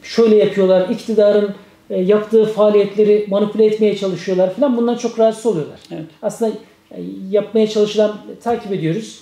şöyle 0.02 0.37
yapıyorlar, 0.37 0.88
iktidarın 0.88 1.54
e, 1.90 2.00
yaptığı 2.00 2.44
faaliyetleri 2.44 3.25
manipüle 3.28 3.64
etmeye 3.64 3.96
çalışıyorlar 3.96 4.54
falan. 4.54 4.76
Bundan 4.76 4.96
çok 4.96 5.18
rahatsız 5.18 5.46
oluyorlar. 5.46 5.78
Evet. 5.90 6.04
Aslında 6.23 6.52
e, 6.90 7.00
yapmaya 7.30 7.66
çalışılan, 7.68 8.18
takip 8.42 8.73
ediyoruz. 8.73 9.20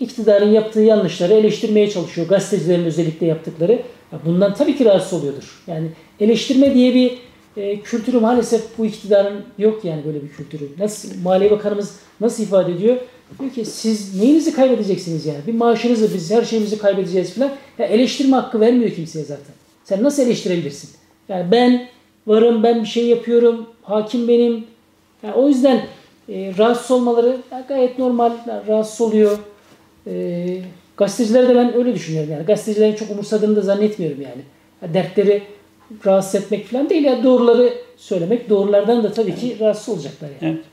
İktidarın 0.00 0.52
yaptığı 0.52 0.80
yanlışları 0.80 1.34
eleştirmeye 1.34 1.90
çalışıyor. 1.90 2.28
Gazetecilerin 2.28 2.84
özellikle 2.84 3.26
yaptıkları. 3.26 3.82
Bundan 4.24 4.54
tabii 4.54 4.76
ki 4.76 4.84
rahatsız 4.84 5.20
oluyordur. 5.20 5.62
Yani 5.66 5.88
eleştirme 6.20 6.74
diye 6.74 6.94
bir 6.94 7.18
e, 7.56 7.80
kültürü 7.80 8.20
maalesef 8.20 8.78
bu 8.78 8.86
iktidarın 8.86 9.44
yok 9.58 9.84
yani 9.84 10.04
böyle 10.04 10.22
bir 10.22 10.28
kültürü. 10.28 10.68
Nasıl 10.78 11.08
Maliye 11.22 11.50
Bakanımız 11.50 11.96
nasıl 12.20 12.42
ifade 12.42 12.72
ediyor? 12.72 12.96
Diyor 13.40 13.52
ki 13.52 13.64
siz 13.64 14.20
neyinizi 14.20 14.54
kaybedeceksiniz 14.54 15.26
yani? 15.26 15.38
Bir 15.46 15.54
maaşınızı 15.54 16.14
biz 16.14 16.30
her 16.30 16.44
şeyimizi 16.44 16.78
kaybedeceğiz 16.78 17.34
falan. 17.34 17.50
Ya 17.78 17.86
eleştirme 17.86 18.36
hakkı 18.36 18.60
vermiyor 18.60 18.90
kimseye 18.90 19.24
zaten. 19.24 19.54
Sen 19.84 20.02
nasıl 20.02 20.22
eleştirebilirsin? 20.22 20.90
Yani 21.28 21.50
ben 21.50 21.88
varım, 22.26 22.62
ben 22.62 22.82
bir 22.82 22.88
şey 22.88 23.06
yapıyorum, 23.06 23.66
hakim 23.82 24.28
benim. 24.28 24.64
Yani 25.22 25.34
o 25.34 25.48
yüzden 25.48 25.86
e, 26.28 26.54
rahatsız 26.58 26.90
olmaları 26.90 27.36
gayet 27.68 27.98
normal. 27.98 28.32
Rahatsız 28.68 29.00
oluyor. 29.00 29.38
E, 30.06 30.60
gazeteciler 30.96 31.48
de 31.48 31.54
ben 31.54 31.74
öyle 31.74 31.94
düşünüyorum 31.94 32.30
yani. 32.32 32.46
Gazetecilerin 32.46 32.94
çok 32.94 33.10
umursadığını 33.10 33.56
da 33.56 33.60
zannetmiyorum 33.60 34.20
yani. 34.20 34.42
yani 34.82 34.94
dertleri 34.94 35.42
rahatsız 36.06 36.34
etmek 36.34 36.66
falan 36.66 36.90
değil 36.90 37.04
ya 37.04 37.24
doğruları 37.24 37.72
söylemek. 37.96 38.50
Doğrulardan 38.50 39.02
da 39.02 39.12
tabii 39.12 39.34
ki 39.34 39.56
rahatsız 39.60 39.88
olacaklar 39.88 40.28
yani. 40.42 40.54
Evet. 40.54 40.64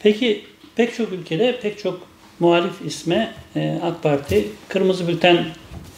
Peki 0.00 0.42
pek 0.76 0.94
çok 0.94 1.12
ülkede 1.12 1.58
pek 1.62 1.78
çok 1.78 2.00
muhalif 2.40 2.86
isme 2.86 3.32
e, 3.56 3.78
AK 3.82 4.02
Parti 4.02 4.48
kırmızı 4.68 5.08
bülten 5.08 5.44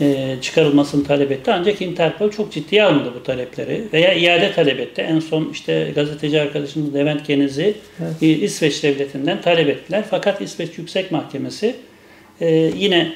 e, 0.00 0.36
çıkarılmasını 0.40 1.04
talep 1.04 1.32
etti. 1.32 1.52
Ancak 1.52 1.82
Interpol 1.82 2.30
çok 2.30 2.52
ciddiye 2.52 2.84
almadı 2.84 3.12
bu 3.14 3.22
talepleri 3.22 3.84
veya 3.92 4.14
iade 4.14 4.52
talep 4.52 4.80
etti. 4.80 5.02
En 5.02 5.20
son 5.20 5.48
işte 5.52 5.92
gazeteci 5.94 6.40
arkadaşımız 6.40 6.94
Levent 6.94 7.26
Geniz'i 7.26 7.74
evet. 8.00 8.42
İsveç 8.42 8.82
devletinden 8.82 9.40
talep 9.40 9.68
ettiler. 9.68 10.04
Fakat 10.10 10.40
İsveç 10.40 10.78
Yüksek 10.78 11.12
Mahkemesi 11.12 11.74
e, 12.40 12.50
yine 12.76 13.12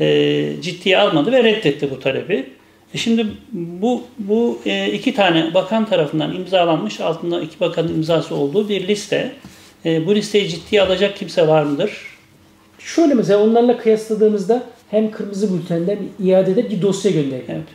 e, 0.00 0.48
ciddiye 0.60 0.98
almadı 0.98 1.32
ve 1.32 1.44
reddetti 1.44 1.90
bu 1.90 2.00
talebi. 2.00 2.46
E 2.94 2.98
şimdi 2.98 3.26
bu 3.52 4.02
bu 4.18 4.58
e, 4.66 4.92
iki 4.92 5.14
tane 5.14 5.54
bakan 5.54 5.86
tarafından 5.86 6.34
imzalanmış 6.34 7.00
altında 7.00 7.40
iki 7.40 7.60
bakanın 7.60 7.94
imzası 7.94 8.34
olduğu 8.34 8.68
bir 8.68 8.88
liste. 8.88 9.32
E, 9.84 10.06
bu 10.06 10.14
listeyi 10.14 10.48
ciddiye 10.48 10.82
alacak 10.82 11.16
kimse 11.16 11.48
var 11.48 11.62
mıdır? 11.62 12.12
Şöyle 12.78 13.14
mesela 13.14 13.44
onlarla 13.44 13.78
kıyasladığımızda 13.78 14.62
hem 14.90 15.10
kırmızı 15.10 15.54
bültenden 15.54 15.98
iadede 16.24 16.70
bir 16.70 16.82
dosya 16.82 17.10
gönderiyor. 17.10 17.48
Evet. 17.48 17.68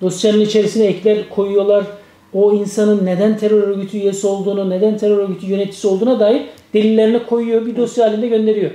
Dosyanın 0.00 0.40
içerisine 0.40 0.86
ekler 0.86 1.28
koyuyorlar. 1.28 1.84
O 2.32 2.54
insanın 2.54 3.06
neden 3.06 3.38
terör 3.38 3.62
örgütü 3.62 3.96
üyesi 3.96 4.26
olduğunu, 4.26 4.70
neden 4.70 4.98
terör 4.98 5.18
örgütü 5.18 5.46
yöneticisi 5.46 5.86
olduğuna 5.86 6.20
dair 6.20 6.42
delillerini 6.74 7.26
koyuyor. 7.26 7.66
Bir 7.66 7.76
dosya 7.76 8.06
halinde 8.06 8.28
gönderiyor. 8.28 8.70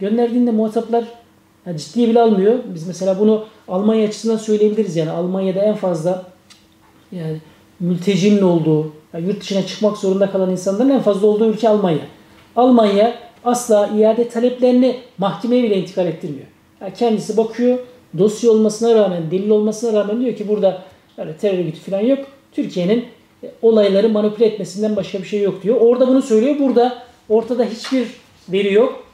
Gönderdiğinde 0.00 0.50
muhataplar 0.50 1.04
yani 1.66 1.78
ciddiye 1.78 2.08
bile 2.08 2.20
almıyor. 2.20 2.58
Biz 2.74 2.86
mesela 2.86 3.18
bunu 3.18 3.44
Almanya 3.68 4.08
açısından 4.08 4.36
söyleyebiliriz. 4.36 4.96
Yani 4.96 5.10
Almanya'da 5.10 5.60
en 5.60 5.74
fazla 5.74 6.24
yani 7.12 7.36
mültecinin 7.80 8.42
olduğu, 8.42 8.92
yani 9.14 9.26
yurt 9.26 9.40
dışına 9.40 9.66
çıkmak 9.66 9.96
zorunda 9.96 10.30
kalan 10.30 10.50
insanların 10.50 10.90
en 10.90 11.00
fazla 11.00 11.26
olduğu 11.26 11.50
ülke 11.50 11.68
Almanya. 11.68 12.06
Almanya 12.56 13.14
asla 13.44 13.86
iade 13.86 14.28
taleplerini 14.28 14.96
mahkemeye 15.18 15.62
bile 15.62 15.78
intikal 15.78 16.06
ettirmiyor. 16.06 16.46
Yani 16.80 16.92
kendisi 16.94 17.36
bakıyor, 17.36 17.78
dosya 18.18 18.50
olmasına 18.50 18.94
rağmen, 18.94 19.30
delil 19.30 19.50
olmasına 19.50 20.00
rağmen 20.00 20.20
diyor 20.20 20.36
ki 20.36 20.48
burada 20.48 20.82
öyle 21.18 21.36
terör 21.36 21.58
örgütü 21.58 21.78
falan 21.78 22.00
yok. 22.00 22.18
Türkiye'nin 22.52 23.04
e, 23.42 23.50
olayları 23.62 24.08
manipüle 24.08 24.46
etmesinden 24.46 24.96
başka 24.96 25.18
bir 25.18 25.24
şey 25.24 25.42
yok 25.42 25.62
diyor. 25.62 25.76
Orada 25.80 26.08
bunu 26.08 26.22
söylüyor. 26.22 26.58
Burada 26.58 27.06
Ortada 27.28 27.64
hiçbir 27.64 28.06
veri 28.48 28.72
yok. 28.72 29.04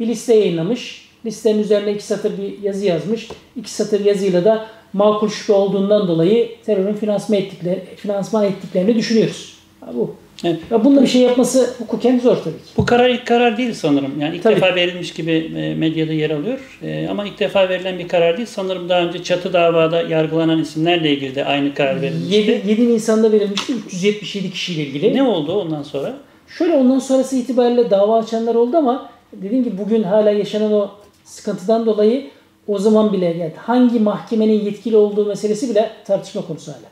Bir 0.00 0.06
liste 0.06 0.34
yayınlamış. 0.34 1.09
Listenin 1.26 1.62
üzerine 1.62 1.92
iki 1.92 2.04
satır 2.04 2.32
bir 2.38 2.62
yazı 2.62 2.86
yazmış. 2.86 3.28
İki 3.56 3.70
satır 3.70 4.04
yazıyla 4.04 4.44
da 4.44 4.66
makul 4.92 5.28
şüphe 5.28 5.52
olduğundan 5.52 6.08
dolayı 6.08 6.48
terörün 6.66 6.94
finansman, 6.94 7.38
ettikleri, 7.38 7.84
finansman 7.96 8.44
ettiklerini 8.44 8.94
düşünüyoruz. 8.94 9.54
Ha, 9.80 9.86
bu. 9.94 10.14
Evet. 10.44 10.58
Ya 10.70 10.84
bunda 10.84 11.02
bir 11.02 11.06
şey 11.06 11.22
yapması 11.22 11.74
hukuken 11.78 12.18
zor 12.18 12.36
tabii 12.36 12.54
ki. 12.54 12.70
Bu 12.76 12.84
karar 12.86 13.08
ilk 13.08 13.26
karar 13.26 13.56
değil 13.56 13.74
sanırım. 13.74 14.20
Yani 14.20 14.36
ilk 14.36 14.42
Tabii. 14.42 14.56
defa 14.56 14.74
verilmiş 14.74 15.12
gibi 15.12 15.52
e, 15.56 15.74
medyada 15.74 16.12
yer 16.12 16.30
alıyor. 16.30 16.78
E, 16.82 17.08
Ama 17.10 17.26
ilk 17.26 17.40
defa 17.40 17.68
verilen 17.68 17.98
bir 17.98 18.08
karar 18.08 18.36
değil. 18.36 18.48
Sanırım 18.48 18.88
daha 18.88 19.00
önce 19.00 19.22
çatı 19.22 19.52
davada 19.52 20.02
yargılanan 20.02 20.60
isimlerle 20.60 21.10
ilgili 21.10 21.34
de 21.34 21.44
aynı 21.44 21.74
karar 21.74 22.02
verilmişti. 22.02 22.34
7, 22.34 22.62
7 22.70 22.94
Nisan'da 22.94 23.32
verilmişti 23.32 23.72
377 23.86 24.50
kişiyle 24.50 24.82
ilgili. 24.82 25.14
Ne 25.14 25.22
oldu 25.22 25.60
ondan 25.60 25.82
sonra? 25.82 26.14
Şöyle 26.58 26.74
ondan 26.74 26.98
sonrası 26.98 27.36
itibariyle 27.36 27.90
dava 27.90 28.18
açanlar 28.18 28.54
oldu 28.54 28.76
ama 28.76 29.10
dediğim 29.32 29.64
gibi 29.64 29.78
bugün 29.78 30.02
hala 30.02 30.30
yaşanan 30.30 30.72
o 30.72 30.90
sıkıntıdan 31.30 31.86
dolayı 31.86 32.30
o 32.68 32.78
zaman 32.78 33.12
bile 33.12 33.26
yani 33.26 33.52
hangi 33.56 34.00
mahkemenin 34.00 34.64
yetkili 34.64 34.96
olduğu 34.96 35.26
meselesi 35.26 35.70
bile 35.70 35.90
tartışma 36.06 36.46
konusu 36.46 36.72
hala. 36.72 36.90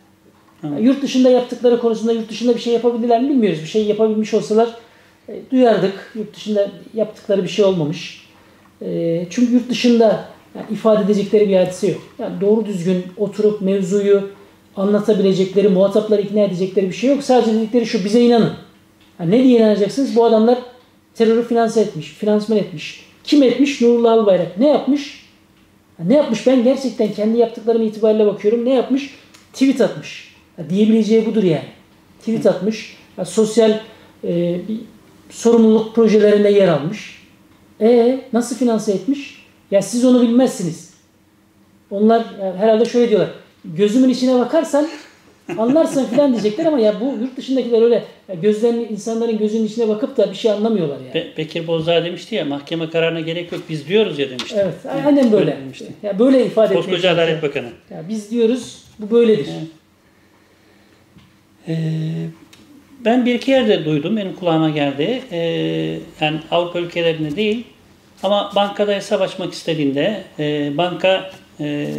Yani 0.62 0.87
yurt 0.87 1.02
dışında 1.02 1.30
yaptıkları 1.30 1.80
konusunda 1.80 2.12
yurt 2.12 2.30
dışında 2.30 2.54
bir 2.54 2.61
şey 2.61 2.73
yapabilirler 2.73 3.23
mi 3.23 3.28
bilmiyoruz. 3.28 3.61
Bir 3.61 3.66
şey 3.66 3.87
yapabilmiş 3.87 4.35
olsalar 4.35 4.68
e, 5.28 5.40
duyardık. 5.50 6.12
Yurt 6.14 6.37
dışında 6.37 6.71
yaptıkları 6.95 7.42
bir 7.42 7.49
şey 7.49 7.64
olmamış. 7.64 8.26
E, 8.83 9.26
çünkü 9.30 9.52
yurt 9.52 9.71
dışında 9.71 10.25
yani 10.54 10.66
ifade 10.71 11.04
edecekleri 11.04 11.49
bir 11.49 11.57
hadise 11.57 11.88
yok. 11.88 12.02
Yani 12.18 12.40
doğru 12.40 12.66
düzgün 12.66 13.04
oturup 13.16 13.61
mevzuyu 13.61 14.30
anlatabilecekleri, 14.76 15.68
muhatapları 15.68 16.21
ikna 16.21 16.40
edecekleri 16.40 16.88
bir 16.88 16.95
şey 16.95 17.11
yok. 17.11 17.25
Sadece 17.25 17.54
dedikleri 17.54 17.87
şu 17.87 18.04
bize 18.04 18.21
inanın. 18.21 18.52
Ha, 19.18 19.25
ne 19.25 19.45
diye 19.45 19.59
inanacaksınız? 19.59 20.16
Bu 20.16 20.25
adamlar 20.25 20.59
terörü 21.14 21.49
finanse 21.49 21.80
etmiş, 21.80 22.09
finansman 22.09 22.59
etmiş. 22.59 23.08
Kim 23.28 23.42
etmiş? 23.42 23.80
Nurullah 23.80 24.12
Albayrak. 24.12 24.58
Ne 24.58 24.68
yapmış? 24.68 25.28
Ne 26.04 26.14
yapmış? 26.14 26.47
Ben 26.47 26.64
gerçekten 26.64 27.12
kendi 27.12 27.38
yaptıklarım 27.38 27.82
itibariyle 27.82 28.26
bakıyorum. 28.26 28.64
Ne 28.64 28.75
yapmış? 28.75 29.14
Tweet 29.52 29.80
atmış. 29.80 30.35
Ha, 30.56 30.62
diyebileceği 30.70 31.26
budur 31.26 31.42
yani. 31.42 31.68
Tweet 32.18 32.47
atmış. 32.47 32.97
Sosyal 33.25 33.70
e, 34.25 34.61
bir 34.68 34.80
sorumluluk 35.30 35.94
projelerinde 35.94 36.49
yer 36.49 36.68
almış. 36.68 37.23
E 37.80 38.20
nasıl 38.32 38.56
finanse 38.56 38.92
etmiş? 38.92 39.47
Ya 39.70 39.82
siz 39.82 40.04
onu 40.04 40.23
bilmezsiniz. 40.23 40.94
Onlar 41.90 42.25
herhalde 42.58 42.85
şöyle 42.85 43.08
diyorlar. 43.08 43.30
Gözümün 43.64 44.08
içine 44.08 44.38
bakarsan 44.38 44.88
anlarsın 45.59 46.05
falan 46.05 46.33
diyecekler 46.33 46.64
ama 46.67 46.81
ya 46.81 47.00
bu 47.00 47.05
yurt 47.21 47.37
dışındakiler 47.37 47.83
öyle 47.83 48.05
ya 48.28 48.35
gözlerini 48.35 48.83
insanların 48.83 49.38
gözünün 49.38 49.64
içine 49.67 49.88
bakıp 49.88 50.17
da 50.17 50.31
bir 50.31 50.37
şey 50.37 50.50
anlamıyorlar 50.50 50.97
yani. 51.00 51.14
Be- 51.14 51.37
Bekir 51.37 51.67
Bozdağ 51.67 52.05
demişti 52.05 52.35
ya 52.35 52.45
mahkeme 52.45 52.90
kararına 52.90 53.21
gerek 53.21 53.52
yok 53.52 53.62
biz 53.69 53.88
diyoruz 53.88 54.19
ya 54.19 54.31
demişti. 54.31 54.57
Evet, 54.59 54.75
aynen 55.07 55.33
böyle. 55.33 55.57
demişti. 55.57 55.87
Ya 56.02 56.19
böyle 56.19 56.47
ifade 56.47 56.67
etmeye 56.67 56.81
Koskoca 56.81 57.11
Adalet. 57.11 57.43
Bakanı. 57.43 57.69
Ya 57.90 58.02
biz 58.09 58.31
diyoruz 58.31 58.83
bu 58.99 59.11
böyledir. 59.11 59.49
Evet. 59.59 59.69
Ee, 61.69 61.75
ben 63.05 63.26
bir 63.26 63.35
iki 63.35 63.50
yerde 63.50 63.85
duydum, 63.85 64.17
benim 64.17 64.37
kulağıma 64.37 64.71
geldi. 64.71 65.23
Ee, 65.33 65.38
yani 66.21 66.38
Avrupa 66.50 66.78
ülkelerinde 66.78 67.37
değil 67.37 67.64
ama 68.23 68.52
bankada 68.57 68.93
hesap 68.93 69.23
açmak 69.23 69.52
istediğinde 69.52 70.23
e, 70.38 70.73
banka 70.76 71.31
e, 71.61 71.95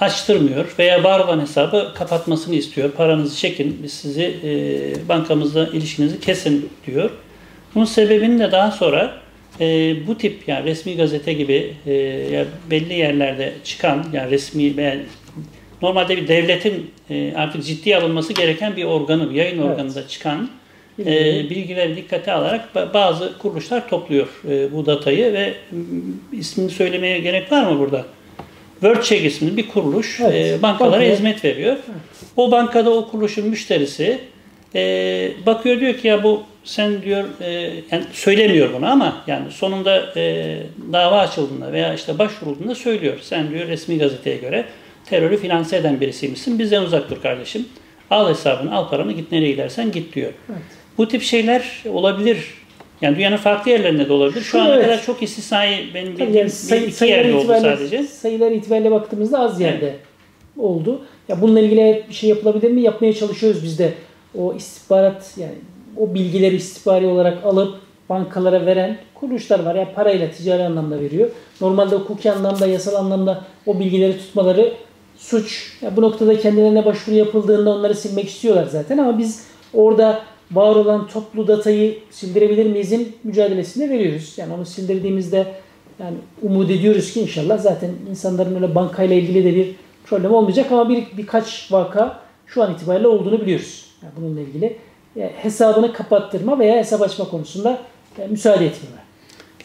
açtırmıyor 0.00 0.74
veya 0.78 1.04
var 1.04 1.20
olan 1.20 1.40
hesabı 1.40 1.92
kapatmasını 1.94 2.54
istiyor. 2.54 2.90
Paranızı 2.90 3.36
çekin, 3.36 3.78
biz 3.82 3.92
sizi 3.92 4.34
e, 4.44 5.08
bankamızla 5.08 5.66
ilişkinizi 5.68 6.20
kesin 6.20 6.68
diyor. 6.86 7.10
Bunun 7.74 7.84
sebebini 7.84 8.38
de 8.38 8.52
daha 8.52 8.70
sonra 8.70 9.14
e, 9.60 9.94
bu 10.06 10.18
tip 10.18 10.48
yani 10.48 10.64
resmi 10.64 10.96
gazete 10.96 11.32
gibi 11.32 11.74
e, 11.86 11.92
ya 12.32 12.44
belli 12.70 12.94
yerlerde 12.94 13.52
çıkan 13.64 14.04
yani 14.12 14.30
resmi 14.30 14.76
veya 14.76 14.96
normalde 15.82 16.16
bir 16.16 16.28
devletin 16.28 16.90
e, 17.10 17.32
artık 17.36 17.64
ciddiye 17.64 17.96
alınması 17.96 18.32
gereken 18.32 18.76
bir 18.76 18.84
organı, 18.84 19.30
bir 19.30 19.34
yayın 19.34 19.58
Evet. 19.58 19.70
organında 19.70 20.08
çıkan 20.08 20.50
e, 20.98 21.04
Bilgileri. 21.50 21.96
dikkate 21.96 22.32
alarak 22.32 22.68
ba- 22.74 22.94
bazı 22.94 23.38
kuruluşlar 23.38 23.88
topluyor 23.88 24.26
e, 24.50 24.72
bu 24.72 24.86
datayı 24.86 25.32
ve 25.32 25.54
ismini 26.32 26.70
söylemeye 26.70 27.18
gerek 27.18 27.52
var 27.52 27.70
mı 27.72 27.78
burada? 27.78 28.04
WorldCheck 28.80 29.24
isminde 29.24 29.56
bir 29.56 29.68
kuruluş 29.68 30.20
Evet. 30.20 30.58
e, 30.58 30.62
bankalara 30.62 30.92
Bankaya- 31.00 31.12
hizmet 31.12 31.44
veriyor. 31.44 31.76
O 32.36 32.50
bankada 32.50 32.90
o 32.90 33.08
kuruluşun 33.10 33.48
müşterisi 33.48 34.18
e, 34.74 35.30
bakıyor 35.46 35.80
diyor 35.80 35.94
ki 35.94 36.08
ya 36.08 36.22
bu 36.22 36.42
sen 36.64 37.02
diyor 37.02 37.24
e, 37.40 37.50
yani 37.90 38.04
söylemiyor 38.12 38.72
bunu 38.72 38.86
ama 38.86 39.22
yani 39.26 39.50
sonunda 39.50 40.12
e, 40.16 40.56
dava 40.92 41.18
açıldığında 41.20 41.72
veya 41.72 41.94
işte 41.94 42.18
başvurulduğunda 42.18 42.74
söylüyor. 42.74 43.16
Sen 43.22 43.50
diyor 43.50 43.68
resmi 43.68 43.98
gazeteye 43.98 44.36
göre 44.36 44.64
terörü 45.06 45.36
finanse 45.36 45.76
eden 45.76 46.00
birisiymişsin. 46.00 46.58
Bizden 46.58 46.82
uzak 46.82 47.10
dur 47.10 47.22
kardeşim. 47.22 47.66
Al 48.10 48.28
hesabını, 48.30 48.74
al 48.74 48.88
paranı, 48.90 49.12
git 49.12 49.32
nereye 49.32 49.50
gidersen 49.50 49.92
git 49.92 50.14
diyor. 50.14 50.32
Evet. 50.50 50.58
Bu 50.98 51.08
tip 51.08 51.22
şeyler 51.22 51.82
olabilir. 51.88 52.38
Yani 53.00 53.16
dünyanın 53.16 53.36
farklı 53.36 53.70
yerlerinde 53.70 54.08
de 54.08 54.12
olabilir. 54.12 54.40
Şu 54.40 54.60
ana 54.60 54.74
Evet. 54.74 54.84
kadar 54.84 55.02
çok 55.02 55.22
istisnai 55.22 55.90
benim 55.94 56.12
bildiğim 56.12 56.34
yani 56.34 56.44
bir 56.44 56.50
sayı, 56.50 56.86
iki 56.86 57.04
yerde 57.04 57.34
oldu 57.34 57.46
sadece. 57.60 58.02
sayılar 58.02 58.50
itibariyle 58.50 58.90
baktığımızda 58.90 59.38
az 59.38 59.60
yerde 59.60 59.94
oldu. 60.58 61.00
Ya 61.28 61.40
bununla 61.42 61.60
ilgili 61.60 62.04
bir 62.08 62.14
şey 62.14 62.30
yapılabilir 62.30 62.70
mi? 62.70 62.80
Yapmaya 62.80 63.12
çalışıyoruz 63.12 63.64
biz 63.64 63.78
de. 63.78 63.92
O 64.38 64.54
istihbarat 64.54 65.34
yani 65.36 65.54
o 65.96 66.14
bilgileri 66.14 66.56
istihbari 66.56 67.06
olarak 67.06 67.44
alıp 67.44 67.74
bankalara 68.08 68.66
veren 68.66 68.96
kuruluşlar 69.14 69.60
var. 69.64 69.74
Yani 69.74 69.88
parayla 69.94 70.30
ticari 70.30 70.62
anlamda 70.62 71.00
veriyor. 71.00 71.30
Normalde 71.60 71.96
hukuki 71.96 72.32
anlamda, 72.32 72.66
yasal 72.66 72.94
anlamda 72.94 73.44
o 73.66 73.80
bilgileri 73.80 74.18
tutmaları 74.18 74.72
suç. 75.18 75.72
Ya 75.82 75.96
bu 75.96 76.02
noktada 76.02 76.40
kendilerine 76.40 76.84
başvuru 76.84 77.16
yapıldığında 77.16 77.70
onları 77.70 77.94
silmek 77.94 78.28
istiyorlar 78.28 78.66
zaten 78.66 78.98
ama 78.98 79.18
biz 79.18 79.46
orada 79.74 80.22
var 80.52 80.76
olan 80.76 81.08
toplu 81.08 81.48
datayı 81.48 81.98
sildirebilir 82.10 82.66
miyizin 82.66 83.16
mücadelesini 83.24 83.90
veriyoruz. 83.90 84.34
Yani 84.36 84.54
onu 84.54 84.66
sildirdiğimizde 84.66 85.46
yani 85.98 86.16
umut 86.42 86.70
ediyoruz 86.70 87.12
ki 87.12 87.20
inşallah 87.20 87.58
zaten 87.58 87.90
insanların 88.10 88.54
öyle 88.54 88.74
bankayla 88.74 89.16
ilgili 89.16 89.44
de 89.44 89.54
bir 89.54 89.74
problem 90.04 90.34
olmayacak 90.34 90.72
ama 90.72 90.88
bir 90.88 91.04
birkaç 91.16 91.72
vaka 91.72 92.20
şu 92.46 92.62
an 92.62 92.74
itibariyle 92.74 93.08
olduğunu 93.08 93.40
biliyoruz. 93.40 93.86
Yani 94.02 94.12
bununla 94.16 94.40
ilgili 94.40 94.76
yani 95.16 95.30
hesabını 95.36 95.92
kapattırma 95.92 96.58
veya 96.58 96.76
hesap 96.76 97.02
açma 97.02 97.28
konusunda 97.28 97.78
e, 98.18 98.26
müsaade 98.26 98.66
etmiyorlar. 98.66 99.05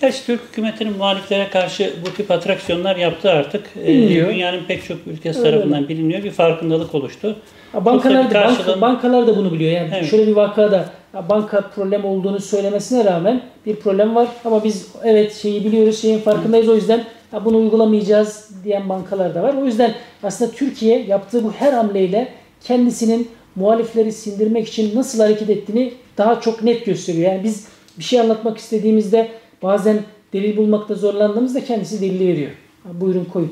Gerçi 0.01 0.25
Türk 0.25 0.41
hükümetinin 0.51 0.97
muhaliflere 0.97 1.49
karşı 1.49 1.93
bu 2.05 2.13
tip 2.13 2.31
atraksiyonlar 2.31 2.95
yaptı 2.95 3.29
artık. 3.31 3.63
Ee, 3.83 3.87
Biliniyor. 3.87 4.29
dünyanın 4.29 4.63
pek 4.67 4.85
çok 4.85 4.97
ülkesi 5.07 5.39
Öyle 5.39 5.51
tarafından 5.51 5.89
biliniyor. 5.89 6.23
Bir 6.23 6.31
farkındalık 6.31 6.95
oluştu. 6.95 7.35
Bankalar 7.73 8.29
da, 8.29 8.33
karşılığın- 8.33 8.81
bankalar 8.81 9.27
da 9.27 9.37
bunu 9.37 9.53
biliyor. 9.53 9.71
Yani 9.71 9.89
Evet. 9.95 10.09
şöyle 10.09 10.27
bir 10.27 10.35
vakada 10.35 10.85
banka 11.29 11.61
problem 11.61 12.05
olduğunu 12.05 12.39
söylemesine 12.39 13.05
rağmen 13.05 13.41
bir 13.65 13.75
problem 13.75 14.15
var 14.15 14.27
ama 14.45 14.63
biz 14.63 14.87
evet 15.03 15.35
şeyi 15.35 15.65
biliyoruz, 15.65 16.01
şeyin 16.01 16.19
farkındayız 16.19 16.69
o 16.69 16.75
yüzden 16.75 17.03
bunu 17.45 17.57
uygulamayacağız 17.57 18.49
diyen 18.63 18.89
bankalar 18.89 19.35
da 19.35 19.43
var. 19.43 19.53
O 19.61 19.65
yüzden 19.65 19.93
aslında 20.23 20.51
Türkiye 20.51 21.03
yaptığı 21.03 21.43
bu 21.43 21.51
her 21.51 21.73
hamleyle 21.73 22.27
kendisinin 22.63 23.29
muhalifleri 23.55 24.11
sindirmek 24.11 24.67
için 24.67 24.95
nasıl 24.95 25.19
hareket 25.19 25.49
ettiğini 25.49 25.93
daha 26.17 26.41
çok 26.41 26.63
net 26.63 26.85
gösteriyor. 26.85 27.31
Yani 27.31 27.43
biz 27.43 27.67
bir 27.99 28.03
şey 28.03 28.19
anlatmak 28.19 28.57
istediğimizde 28.57 29.27
bazen 29.63 30.03
delil 30.33 30.57
bulmakta 30.57 30.95
zorlandığımızda 30.95 31.65
kendisi 31.65 32.01
delili 32.01 32.27
veriyor. 32.27 32.51
Buyurun 32.85 33.25
koyun. 33.25 33.51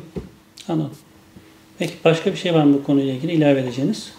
Anladım. 0.69 0.97
Peki 1.79 1.93
başka 2.05 2.31
bir 2.31 2.37
şey 2.37 2.53
var 2.53 2.63
mı 2.63 2.73
bu 2.73 2.83
konuyla 2.83 3.13
ilgili 3.13 3.31
ilave 3.31 3.59
edeceğiniz? 3.59 4.13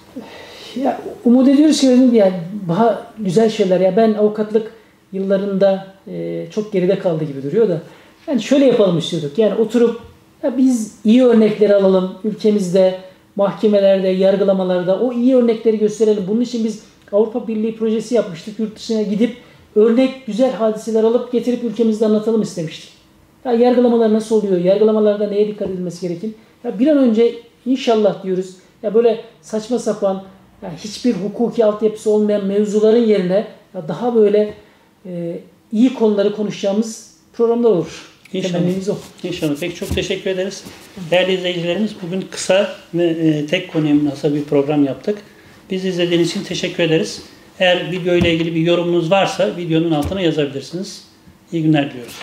Ya 0.77 1.01
umut 1.25 1.49
ediyoruz 1.49 1.81
ki 1.81 1.87
yani 2.13 2.33
daha 2.69 3.07
güzel 3.19 3.51
şeyler 3.51 3.81
ya 3.81 3.97
ben 3.97 4.15
avukatlık 4.15 4.73
yıllarında 5.13 5.87
e, 6.07 6.47
çok 6.51 6.73
geride 6.73 6.99
kaldı 6.99 7.25
gibi 7.25 7.43
duruyor 7.43 7.69
da 7.69 7.83
yani 8.27 8.43
şöyle 8.43 8.65
yapalım 8.65 8.99
istiyorduk 8.99 9.39
yani 9.39 9.55
oturup 9.55 10.01
ya 10.43 10.57
biz 10.59 10.95
iyi 11.05 11.25
örnekleri 11.25 11.75
alalım 11.75 12.15
ülkemizde 12.25 12.99
mahkemelerde 13.37 14.09
yargılamalarda 14.09 15.01
o 15.01 15.13
iyi 15.13 15.37
örnekleri 15.37 15.79
gösterelim 15.79 16.25
bunun 16.29 16.41
için 16.41 16.65
biz 16.65 16.83
Avrupa 17.13 17.49
Birliği 17.49 17.77
projesi 17.77 18.15
yapmıştık 18.15 18.59
yurt 18.59 18.77
dışına 18.77 19.03
gidip 19.03 19.37
örnek 19.77 20.27
güzel 20.27 20.53
hadiseler 20.53 21.05
alıp 21.05 21.33
getirip 21.33 21.65
ülkemizde 21.65 22.07
anlatalım 22.07 22.43
istemiştik. 22.43 22.91
Ya 23.45 23.53
yargılamalar 23.53 24.13
nasıl 24.13 24.37
oluyor? 24.37 24.61
Yargılamalarda 24.61 25.29
neye 25.29 25.49
dikkat 25.49 25.69
edilmesi 25.69 26.09
gerekir? 26.09 26.31
Ya 26.65 26.79
bir 26.79 26.87
an 26.87 26.99
önce 26.99 27.35
inşallah 27.67 28.25
diyoruz. 28.25 28.57
Ya 28.83 28.95
böyle 28.95 29.21
saçma 29.43 29.79
sapan 29.79 30.23
ya 30.63 30.73
hiçbir 30.85 31.15
hukuki 31.15 31.65
altyapısı 31.65 32.11
olmayan 32.11 32.45
mevzuların 32.45 33.07
yerine 33.07 33.47
ya 33.75 33.89
daha 33.89 34.15
böyle 34.15 34.55
e, 35.07 35.41
iyi 35.73 35.95
konuları 35.95 36.37
konuşacağımız 36.37 37.15
programlar 37.33 37.71
olur. 37.71 38.11
İnşallah. 38.33 38.53
Temennimiz 38.53 38.89
o. 38.89 38.97
İnşallah. 39.23 39.55
Peki 39.61 39.75
çok 39.75 39.95
teşekkür 39.95 40.31
ederiz. 40.31 40.65
Değerli 41.11 41.33
izleyicilerimiz 41.33 41.95
bugün 42.03 42.25
kısa 42.31 42.71
ve 42.95 43.05
e, 43.05 43.47
tek 43.47 43.73
konuya 43.73 43.95
bir 44.25 44.45
program 44.45 44.85
yaptık. 44.85 45.19
Biz 45.71 45.85
izlediğiniz 45.85 46.31
için 46.31 46.45
teşekkür 46.45 46.83
ederiz. 46.83 47.23
Eğer 47.61 47.93
video 47.93 48.15
ile 48.15 48.35
ilgili 48.35 48.55
bir 48.55 48.61
yorumunuz 48.61 49.11
varsa 49.11 49.57
videonun 49.57 49.91
altına 49.91 50.21
yazabilirsiniz. 50.21 51.05
İyi 51.53 51.63
günler 51.63 51.91
diliyoruz. 51.91 52.15